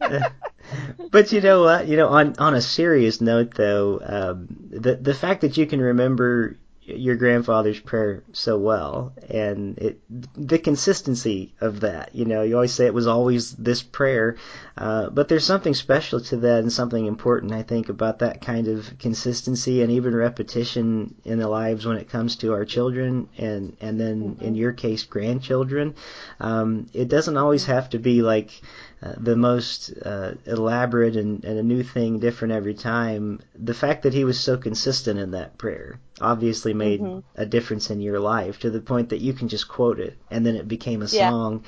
but 1.10 1.32
you 1.32 1.40
know 1.40 1.64
what? 1.64 1.88
You 1.88 1.96
know, 1.96 2.08
on 2.08 2.36
on 2.38 2.54
a 2.54 2.62
serious 2.62 3.20
note, 3.20 3.54
though, 3.54 4.00
um, 4.00 4.46
the 4.70 4.94
the 4.94 5.14
fact 5.14 5.40
that 5.40 5.56
you 5.56 5.66
can 5.66 5.80
remember 5.80 6.56
your 6.86 7.16
grandfather's 7.16 7.80
prayer 7.80 8.22
so 8.32 8.56
well 8.56 9.12
and 9.28 9.76
it 9.78 10.00
the 10.34 10.58
consistency 10.58 11.52
of 11.60 11.80
that 11.80 12.14
you 12.14 12.24
know 12.24 12.42
you 12.42 12.54
always 12.54 12.72
say 12.72 12.86
it 12.86 12.94
was 12.94 13.08
always 13.08 13.52
this 13.56 13.82
prayer 13.82 14.36
uh, 14.78 15.10
but 15.10 15.28
there's 15.28 15.44
something 15.44 15.74
special 15.74 16.20
to 16.20 16.36
that 16.36 16.60
and 16.60 16.72
something 16.72 17.06
important 17.06 17.52
i 17.52 17.62
think 17.62 17.88
about 17.88 18.20
that 18.20 18.40
kind 18.40 18.68
of 18.68 18.88
consistency 19.00 19.82
and 19.82 19.90
even 19.90 20.14
repetition 20.14 21.14
in 21.24 21.40
the 21.40 21.48
lives 21.48 21.84
when 21.84 21.96
it 21.96 22.08
comes 22.08 22.36
to 22.36 22.52
our 22.52 22.64
children 22.64 23.28
and 23.36 23.76
and 23.80 23.98
then 23.98 24.34
mm-hmm. 24.34 24.44
in 24.44 24.54
your 24.54 24.72
case 24.72 25.02
grandchildren 25.02 25.94
um, 26.38 26.86
it 26.92 27.08
doesn't 27.08 27.36
always 27.36 27.64
have 27.64 27.90
to 27.90 27.98
be 27.98 28.22
like 28.22 28.60
uh, 29.02 29.12
the 29.18 29.36
most 29.36 29.92
uh, 30.04 30.32
elaborate 30.46 31.16
and, 31.16 31.44
and, 31.44 31.58
a 31.58 31.62
new 31.62 31.82
thing 31.82 32.18
different 32.18 32.54
every 32.54 32.72
time. 32.72 33.40
The 33.54 33.74
fact 33.74 34.04
that 34.04 34.14
he 34.14 34.24
was 34.24 34.40
so 34.40 34.56
consistent 34.56 35.20
in 35.20 35.32
that 35.32 35.58
prayer 35.58 36.00
obviously 36.18 36.72
made 36.72 37.02
mm-hmm. 37.02 37.20
a 37.34 37.44
difference 37.44 37.90
in 37.90 38.00
your 38.00 38.20
life 38.20 38.58
to 38.60 38.70
the 38.70 38.80
point 38.80 39.10
that 39.10 39.20
you 39.20 39.34
can 39.34 39.48
just 39.48 39.68
quote 39.68 40.00
it 40.00 40.16
and 40.30 40.46
then 40.46 40.56
it 40.56 40.66
became 40.66 41.02
a 41.02 41.06
yeah. 41.06 41.28
song. 41.28 41.64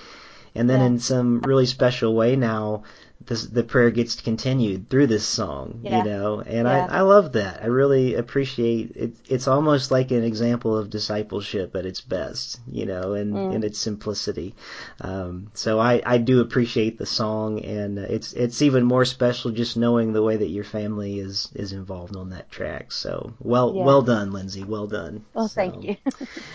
And 0.54 0.70
then 0.70 0.80
yeah. 0.80 0.86
in 0.86 0.98
some 1.00 1.40
really 1.40 1.66
special 1.66 2.14
way 2.14 2.34
now, 2.34 2.84
this, 3.28 3.44
the 3.44 3.62
prayer 3.62 3.90
gets 3.90 4.20
continued 4.20 4.88
through 4.88 5.06
this 5.06 5.24
song, 5.24 5.80
yeah. 5.82 5.98
you 5.98 6.04
know, 6.04 6.40
and 6.40 6.66
yeah. 6.66 6.86
I, 6.90 6.98
I 6.98 7.00
love 7.02 7.32
that. 7.34 7.62
I 7.62 7.66
really 7.66 8.14
appreciate 8.14 8.96
it. 8.96 9.16
It's 9.28 9.46
almost 9.46 9.90
like 9.90 10.10
an 10.10 10.24
example 10.24 10.76
of 10.76 10.88
discipleship 10.88 11.76
at 11.76 11.84
its 11.84 12.00
best, 12.00 12.58
you 12.72 12.86
know, 12.86 13.12
and 13.12 13.34
mm. 13.34 13.54
in 13.54 13.64
its 13.64 13.78
simplicity. 13.78 14.54
Um, 15.02 15.50
so 15.52 15.78
I, 15.78 16.00
I 16.06 16.16
do 16.16 16.40
appreciate 16.40 16.96
the 16.96 17.04
song, 17.04 17.60
and 17.60 17.98
it's 17.98 18.32
it's 18.32 18.62
even 18.62 18.84
more 18.84 19.04
special 19.04 19.50
just 19.50 19.76
knowing 19.76 20.14
the 20.14 20.22
way 20.22 20.36
that 20.36 20.48
your 20.48 20.64
family 20.64 21.20
is 21.20 21.50
is 21.54 21.72
involved 21.72 22.16
on 22.16 22.30
that 22.30 22.50
track. 22.50 22.92
So 22.92 23.34
well 23.40 23.74
yeah. 23.74 23.84
well 23.84 24.00
done, 24.00 24.32
Lindsay. 24.32 24.64
Well 24.64 24.86
done. 24.86 25.26
Well, 25.34 25.48
so, 25.48 25.54
thank 25.54 25.84
you. 25.84 25.96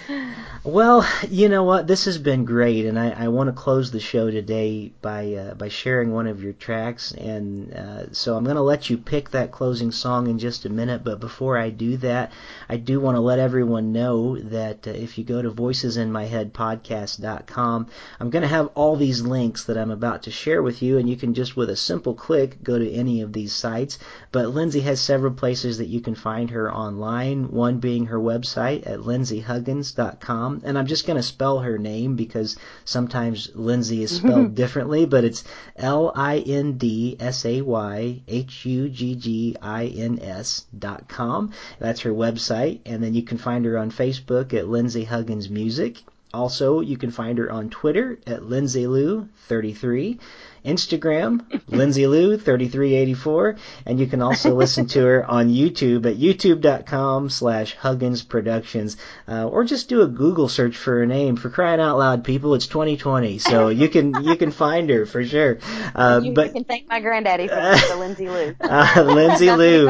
well, 0.63 1.07
you 1.29 1.49
know 1.49 1.63
what? 1.63 1.85
This 1.85 2.05
has 2.05 2.17
been 2.17 2.45
great, 2.45 2.87
and 2.87 2.97
I, 2.97 3.11
I 3.11 3.27
want 3.27 3.49
to 3.49 3.53
close 3.53 3.91
the 3.91 3.99
show 3.99 4.31
today 4.31 4.91
by 5.03 5.33
uh, 5.33 5.53
by 5.53 5.69
sharing 5.69 6.11
one 6.11 6.25
of 6.25 6.43
your 6.43 6.53
tracks, 6.63 7.11
and 7.11 7.73
uh, 7.73 8.13
so 8.13 8.37
I'm 8.37 8.45
going 8.45 8.55
to 8.55 8.61
let 8.61 8.89
you 8.89 8.97
pick 8.97 9.31
that 9.31 9.51
closing 9.51 9.91
song 9.91 10.27
in 10.27 10.39
just 10.39 10.63
a 10.65 10.69
minute. 10.69 11.03
But 11.03 11.19
before 11.19 11.57
I 11.57 11.69
do 11.69 11.97
that, 11.97 12.31
I 12.69 12.77
do 12.77 13.01
want 13.01 13.17
to 13.17 13.21
let 13.21 13.37
everyone 13.37 13.91
know 13.91 14.39
that 14.39 14.87
uh, 14.87 14.91
if 14.91 15.17
you 15.17 15.25
go 15.25 15.41
to 15.41 15.51
voicesinmyheadpodcast.com, 15.51 17.87
I'm 18.19 18.29
going 18.29 18.43
to 18.43 18.47
have 18.47 18.69
all 18.75 18.95
these 18.95 19.21
links 19.21 19.65
that 19.65 19.77
I'm 19.77 19.91
about 19.91 20.23
to 20.23 20.31
share 20.31 20.63
with 20.63 20.81
you, 20.81 20.97
and 20.97 21.09
you 21.09 21.17
can 21.17 21.33
just 21.33 21.57
with 21.57 21.69
a 21.69 21.75
simple 21.75 22.13
click 22.13 22.63
go 22.63 22.79
to 22.79 22.91
any 22.91 23.19
of 23.21 23.33
these 23.33 23.51
sites. 23.51 23.99
But 24.31 24.53
Lindsay 24.53 24.79
has 24.81 25.01
several 25.01 25.33
places 25.33 25.79
that 25.79 25.89
you 25.89 25.99
can 25.99 26.15
find 26.15 26.51
her 26.51 26.73
online. 26.73 27.51
One 27.51 27.79
being 27.79 28.05
her 28.05 28.19
website 28.19 28.87
at 28.87 28.99
lindsayhuggins.com, 28.99 30.61
and 30.63 30.77
I'm 30.77 30.87
just 30.87 31.05
going 31.05 31.17
to 31.17 31.23
spell 31.23 31.59
her 31.59 31.77
name 31.77 32.15
because 32.15 32.55
sometimes 32.85 33.51
Lindsay 33.53 34.01
is 34.01 34.15
spelled 34.15 34.55
differently, 34.63 35.05
but 35.05 35.25
it's 35.25 35.43
L 35.75 36.13
I 36.15 36.37
N 36.37 36.52
D 36.77 37.17
S 37.19 37.45
A 37.45 37.61
Y 37.61 38.21
H 38.27 38.65
U 38.65 38.89
G 38.89 39.15
G 39.15 39.55
I 39.61 39.85
N 39.85 40.19
S 40.19 40.65
dot 40.77 41.07
com. 41.07 41.51
That's 41.79 42.01
her 42.01 42.11
website. 42.11 42.79
And 42.85 43.03
then 43.03 43.13
you 43.13 43.23
can 43.23 43.37
find 43.37 43.65
her 43.65 43.77
on 43.77 43.91
Facebook 43.91 44.53
at 44.53 44.69
Lindsay 44.69 45.03
Huggins 45.03 45.49
Music. 45.49 46.03
Also, 46.33 46.79
you 46.79 46.97
can 46.97 47.11
find 47.11 47.37
her 47.37 47.51
on 47.51 47.69
Twitter 47.69 48.17
at 48.25 48.49
Lindsay 48.49 48.87
Lou 48.87 49.27
33 49.47 50.19
Instagram, 50.65 51.41
Lindsay 51.67 52.07
Lou 52.07 52.37
3384, 52.37 53.57
and 53.85 53.99
you 53.99 54.07
can 54.07 54.21
also 54.21 54.55
listen 54.55 54.87
to 54.87 55.03
her 55.03 55.25
on 55.25 55.49
YouTube 55.49 56.05
at 56.05 56.17
youtube.com 56.17 57.29
slash 57.29 57.75
Huggins 57.75 58.23
Productions, 58.23 58.97
uh, 59.27 59.47
or 59.47 59.63
just 59.63 59.89
do 59.89 60.01
a 60.01 60.07
Google 60.07 60.47
search 60.47 60.77
for 60.77 60.99
her 60.99 61.05
name. 61.05 61.35
For 61.35 61.49
crying 61.49 61.79
out 61.79 61.97
loud, 61.97 62.23
people, 62.23 62.53
it's 62.55 62.67
2020, 62.67 63.39
so 63.39 63.69
you 63.69 63.89
can 63.89 64.23
you 64.23 64.35
can 64.37 64.51
find 64.51 64.89
her 64.89 65.05
for 65.05 65.23
sure. 65.23 65.59
Uh, 65.93 66.21
you, 66.23 66.33
but 66.33 66.47
you 66.47 66.53
can 66.53 66.63
thank 66.63 66.87
my 66.87 66.99
granddaddy 66.99 67.47
for 67.47 67.55
the 67.55 67.95
Lindsay 67.97 68.29
Lou. 68.29 68.55
Uh, 68.73 69.03
Lindsay 69.03 69.51
Lou. 69.51 69.89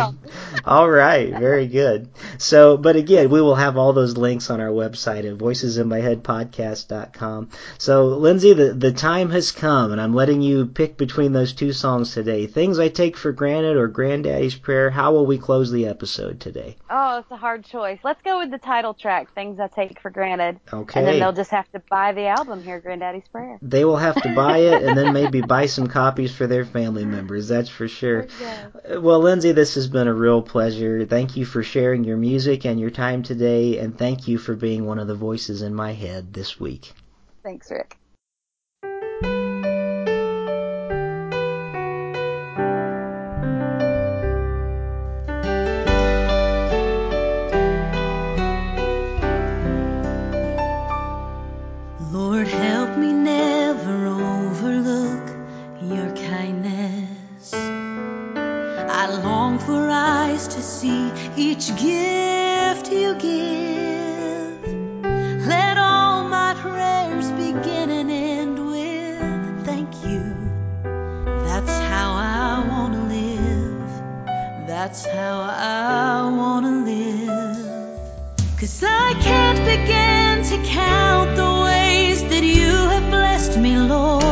all 0.66 0.90
right, 0.90 1.30
very 1.30 1.68
good. 1.68 2.10
So, 2.38 2.78
but 2.78 2.96
again, 2.96 3.30
we 3.30 3.42
will 3.42 3.56
have 3.56 3.78
all 3.78 3.94
those 3.94 4.18
links 4.18 4.50
on 4.50 4.60
our 4.60 4.70
website 4.70 5.30
at 5.30 5.38
voicesinmyheadpodcast.com. 5.38 7.50
So, 7.78 8.08
Lindsay, 8.08 8.54
the 8.54 8.74
the 8.74 8.92
time 8.92 9.30
has 9.30 9.52
come, 9.52 9.92
and 9.92 10.02
I'm 10.02 10.14
letting 10.14 10.42
you 10.42 10.63
pick 10.66 10.98
between 10.98 11.34
those 11.34 11.54
two 11.54 11.74
songs 11.74 12.14
today. 12.14 12.48
Things 12.48 12.80
I 12.80 12.90
Take 12.90 13.18
for 13.18 13.32
Granted 13.32 13.78
or 13.78 13.88
Granddaddy's 13.88 14.56
Prayer. 14.56 14.90
How 14.90 15.12
will 15.12 15.26
we 15.26 15.38
close 15.38 15.72
the 15.72 15.88
episode 15.88 16.40
today? 16.40 16.78
Oh, 16.90 17.20
it's 17.20 17.32
a 17.32 17.38
hard 17.38 17.66
choice. 17.66 18.00
Let's 18.04 18.22
go 18.22 18.40
with 18.40 18.52
the 18.52 18.58
title 18.58 18.94
track, 18.94 19.34
Things 19.34 19.60
I 19.60 19.68
Take 19.68 20.00
for 20.00 20.10
Granted. 20.10 20.60
Okay. 20.72 21.00
And 21.00 21.08
then 21.08 21.20
they'll 21.20 21.34
just 21.34 21.52
have 21.52 21.72
to 21.72 21.82
buy 21.90 22.14
the 22.14 22.28
album 22.28 22.64
here, 22.64 22.80
Granddaddy's 22.80 23.28
Prayer. 23.32 23.58
They 23.62 23.86
will 23.86 23.98
have 23.98 24.22
to 24.22 24.34
buy 24.36 24.60
it 24.60 24.84
and 24.84 24.98
then 24.98 25.14
maybe 25.14 25.42
buy 25.48 25.66
some 25.66 25.88
copies 25.88 26.34
for 26.36 26.48
their 26.48 26.66
family 26.66 27.06
members. 27.06 27.48
That's 27.48 27.70
for 27.70 27.88
sure. 27.88 28.28
Well, 28.90 29.20
Lindsay, 29.20 29.52
this 29.52 29.76
has 29.76 29.88
been 29.88 30.08
a 30.08 30.14
real 30.14 30.42
pleasure. 30.42 31.06
Thank 31.06 31.38
you 31.38 31.46
for 31.46 31.64
sharing 31.64 32.04
your 32.04 32.18
music 32.18 32.66
and 32.66 32.80
your 32.80 32.92
time 32.92 33.24
today, 33.24 33.80
and 33.80 33.98
thank 33.98 34.28
you 34.28 34.38
for 34.38 34.56
being 34.56 34.86
one 34.86 35.00
of 35.00 35.08
the 35.08 35.16
voices 35.16 35.62
in 35.62 35.74
my 35.74 35.94
head 35.94 36.34
this 36.34 36.60
week. 36.60 36.94
Thanks, 37.44 37.70
Rick. 37.72 37.98
Each 61.38 61.68
gift 61.78 62.92
you 62.92 63.16
give. 63.16 64.64
Let 65.48 65.78
all 65.78 66.28
my 66.28 66.54
prayers 66.58 67.30
begin 67.32 67.90
and 67.90 68.12
end 68.12 68.60
with 68.60 69.66
thank 69.66 69.94
you. 70.04 70.36
That's 71.46 71.78
how 71.92 72.14
I 72.14 72.68
want 72.68 72.94
to 72.94 73.02
live. 73.04 74.68
That's 74.68 75.06
how 75.06 75.42
I 75.42 76.30
want 76.30 76.66
to 76.66 76.86
live. 76.92 77.58
Cause 78.60 78.84
I 78.84 79.14
can't 79.22 79.60
begin 79.60 80.44
to 80.52 80.58
count 80.70 81.36
the 81.36 81.52
ways 81.66 82.24
that 82.24 82.44
you 82.44 82.72
have 82.94 83.10
blessed 83.10 83.58
me, 83.60 83.78
Lord. 83.78 84.23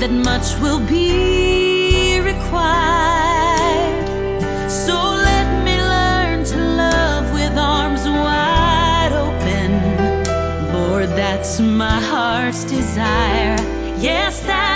That 0.00 0.10
much 0.10 0.58
will 0.62 0.80
be 0.80 2.18
required. 2.20 4.00
So 4.70 4.94
let 4.94 5.62
me 5.62 5.76
learn 5.76 6.44
to 6.44 6.56
love 6.56 7.32
with 7.34 7.58
arms 7.58 8.04
wide 8.04 9.12
open. 9.12 10.72
Lord, 10.72 11.10
that's 11.10 11.60
my 11.60 12.00
heart's 12.00 12.64
desire. 12.64 13.56
Yes, 13.98 14.40
that's 14.40 14.69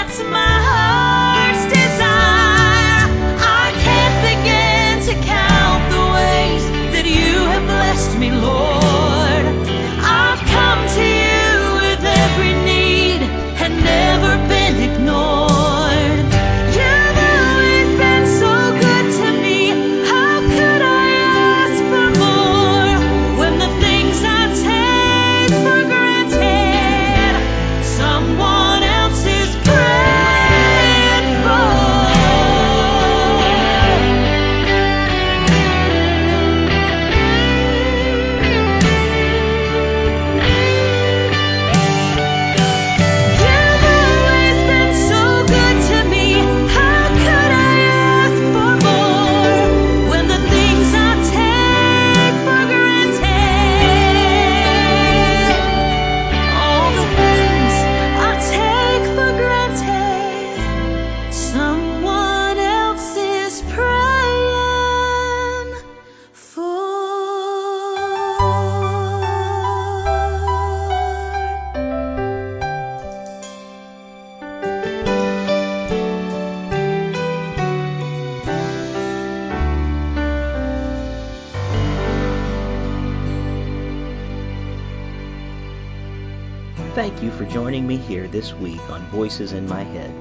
thank 86.94 87.22
you 87.22 87.30
for 87.30 87.44
joining 87.44 87.86
me 87.86 87.96
here 87.96 88.26
this 88.28 88.52
week 88.54 88.80
on 88.90 89.00
Voices 89.06 89.52
in 89.52 89.66
My 89.68 89.82
Head. 89.82 90.12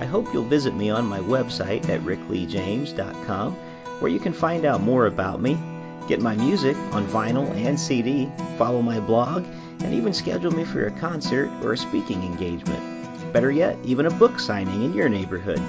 I 0.00 0.04
hope 0.04 0.32
you'll 0.32 0.44
visit 0.44 0.74
me 0.74 0.90
on 0.90 1.04
my 1.06 1.20
website 1.20 1.88
at 1.88 2.00
rickleejames.com 2.00 3.54
where 4.00 4.10
you 4.10 4.18
can 4.18 4.32
find 4.32 4.64
out 4.64 4.82
more 4.82 5.06
about 5.06 5.40
me, 5.40 5.56
get 6.08 6.20
my 6.20 6.34
music 6.34 6.76
on 6.92 7.06
vinyl 7.06 7.48
and 7.54 7.78
CD, 7.78 8.28
follow 8.58 8.82
my 8.82 8.98
blog, 8.98 9.44
and 9.80 9.94
even 9.94 10.12
schedule 10.12 10.50
me 10.50 10.64
for 10.64 10.86
a 10.86 10.90
concert 10.98 11.48
or 11.62 11.72
a 11.72 11.78
speaking 11.78 12.22
engagement. 12.24 13.32
Better 13.32 13.50
yet, 13.50 13.78
even 13.84 14.06
a 14.06 14.10
book 14.10 14.40
signing 14.40 14.82
in 14.82 14.92
your 14.92 15.08
neighborhood. 15.08 15.62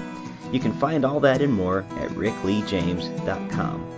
You 0.52 0.60
can 0.60 0.72
find 0.72 1.04
all 1.04 1.20
that 1.20 1.40
and 1.42 1.52
more 1.52 1.86
at 1.98 2.10
rickleejames.com. 2.10 3.90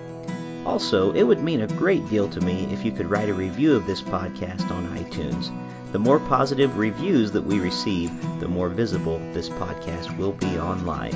Also, 0.67 1.13
it 1.13 1.23
would 1.23 1.43
mean 1.43 1.63
a 1.63 1.67
great 1.67 2.07
deal 2.09 2.29
to 2.29 2.41
me 2.41 2.69
if 2.73 2.85
you 2.85 2.93
could 2.93 3.11
write 3.11 3.29
a 3.29 3.35
review 3.35 3.75
of 3.75 3.87
this 3.87 4.03
podcast 4.03 4.71
on 4.71 4.87
iTunes. 4.99 5.51
The 5.93 5.99
more 5.99 6.19
positive 6.19 6.77
reviews 6.77 7.33
that 7.33 7.45
we 7.45 7.61
receive, 7.61 8.11
the 8.41 8.49
more 8.49 8.69
visible 8.69 9.19
this 9.33 9.49
podcast 9.49 10.17
will 10.19 10.33
be 10.33 10.59
online. 10.59 11.15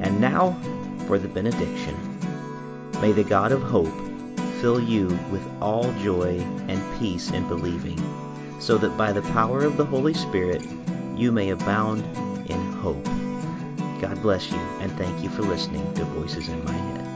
And 0.00 0.20
now 0.20 0.56
for 1.06 1.18
the 1.18 1.28
benediction. 1.28 1.96
May 3.00 3.12
the 3.12 3.24
God 3.24 3.52
of 3.52 3.62
hope 3.62 3.92
fill 4.60 4.80
you 4.80 5.06
with 5.30 5.46
all 5.60 5.92
joy 6.02 6.38
and 6.68 7.00
peace 7.00 7.30
in 7.30 7.46
believing, 7.48 7.98
so 8.60 8.76
that 8.78 8.96
by 8.96 9.12
the 9.12 9.22
power 9.22 9.62
of 9.62 9.76
the 9.76 9.84
Holy 9.84 10.14
Spirit 10.14 10.62
you 11.16 11.32
may 11.32 11.50
abound 11.50 12.02
in 12.50 12.72
hope. 12.72 13.04
God 14.00 14.20
bless 14.22 14.50
you, 14.50 14.58
and 14.80 14.90
thank 14.92 15.22
you 15.22 15.28
for 15.28 15.42
listening 15.42 15.92
to 15.94 16.04
Voices 16.04 16.48
in 16.48 16.64
My 16.64 17.07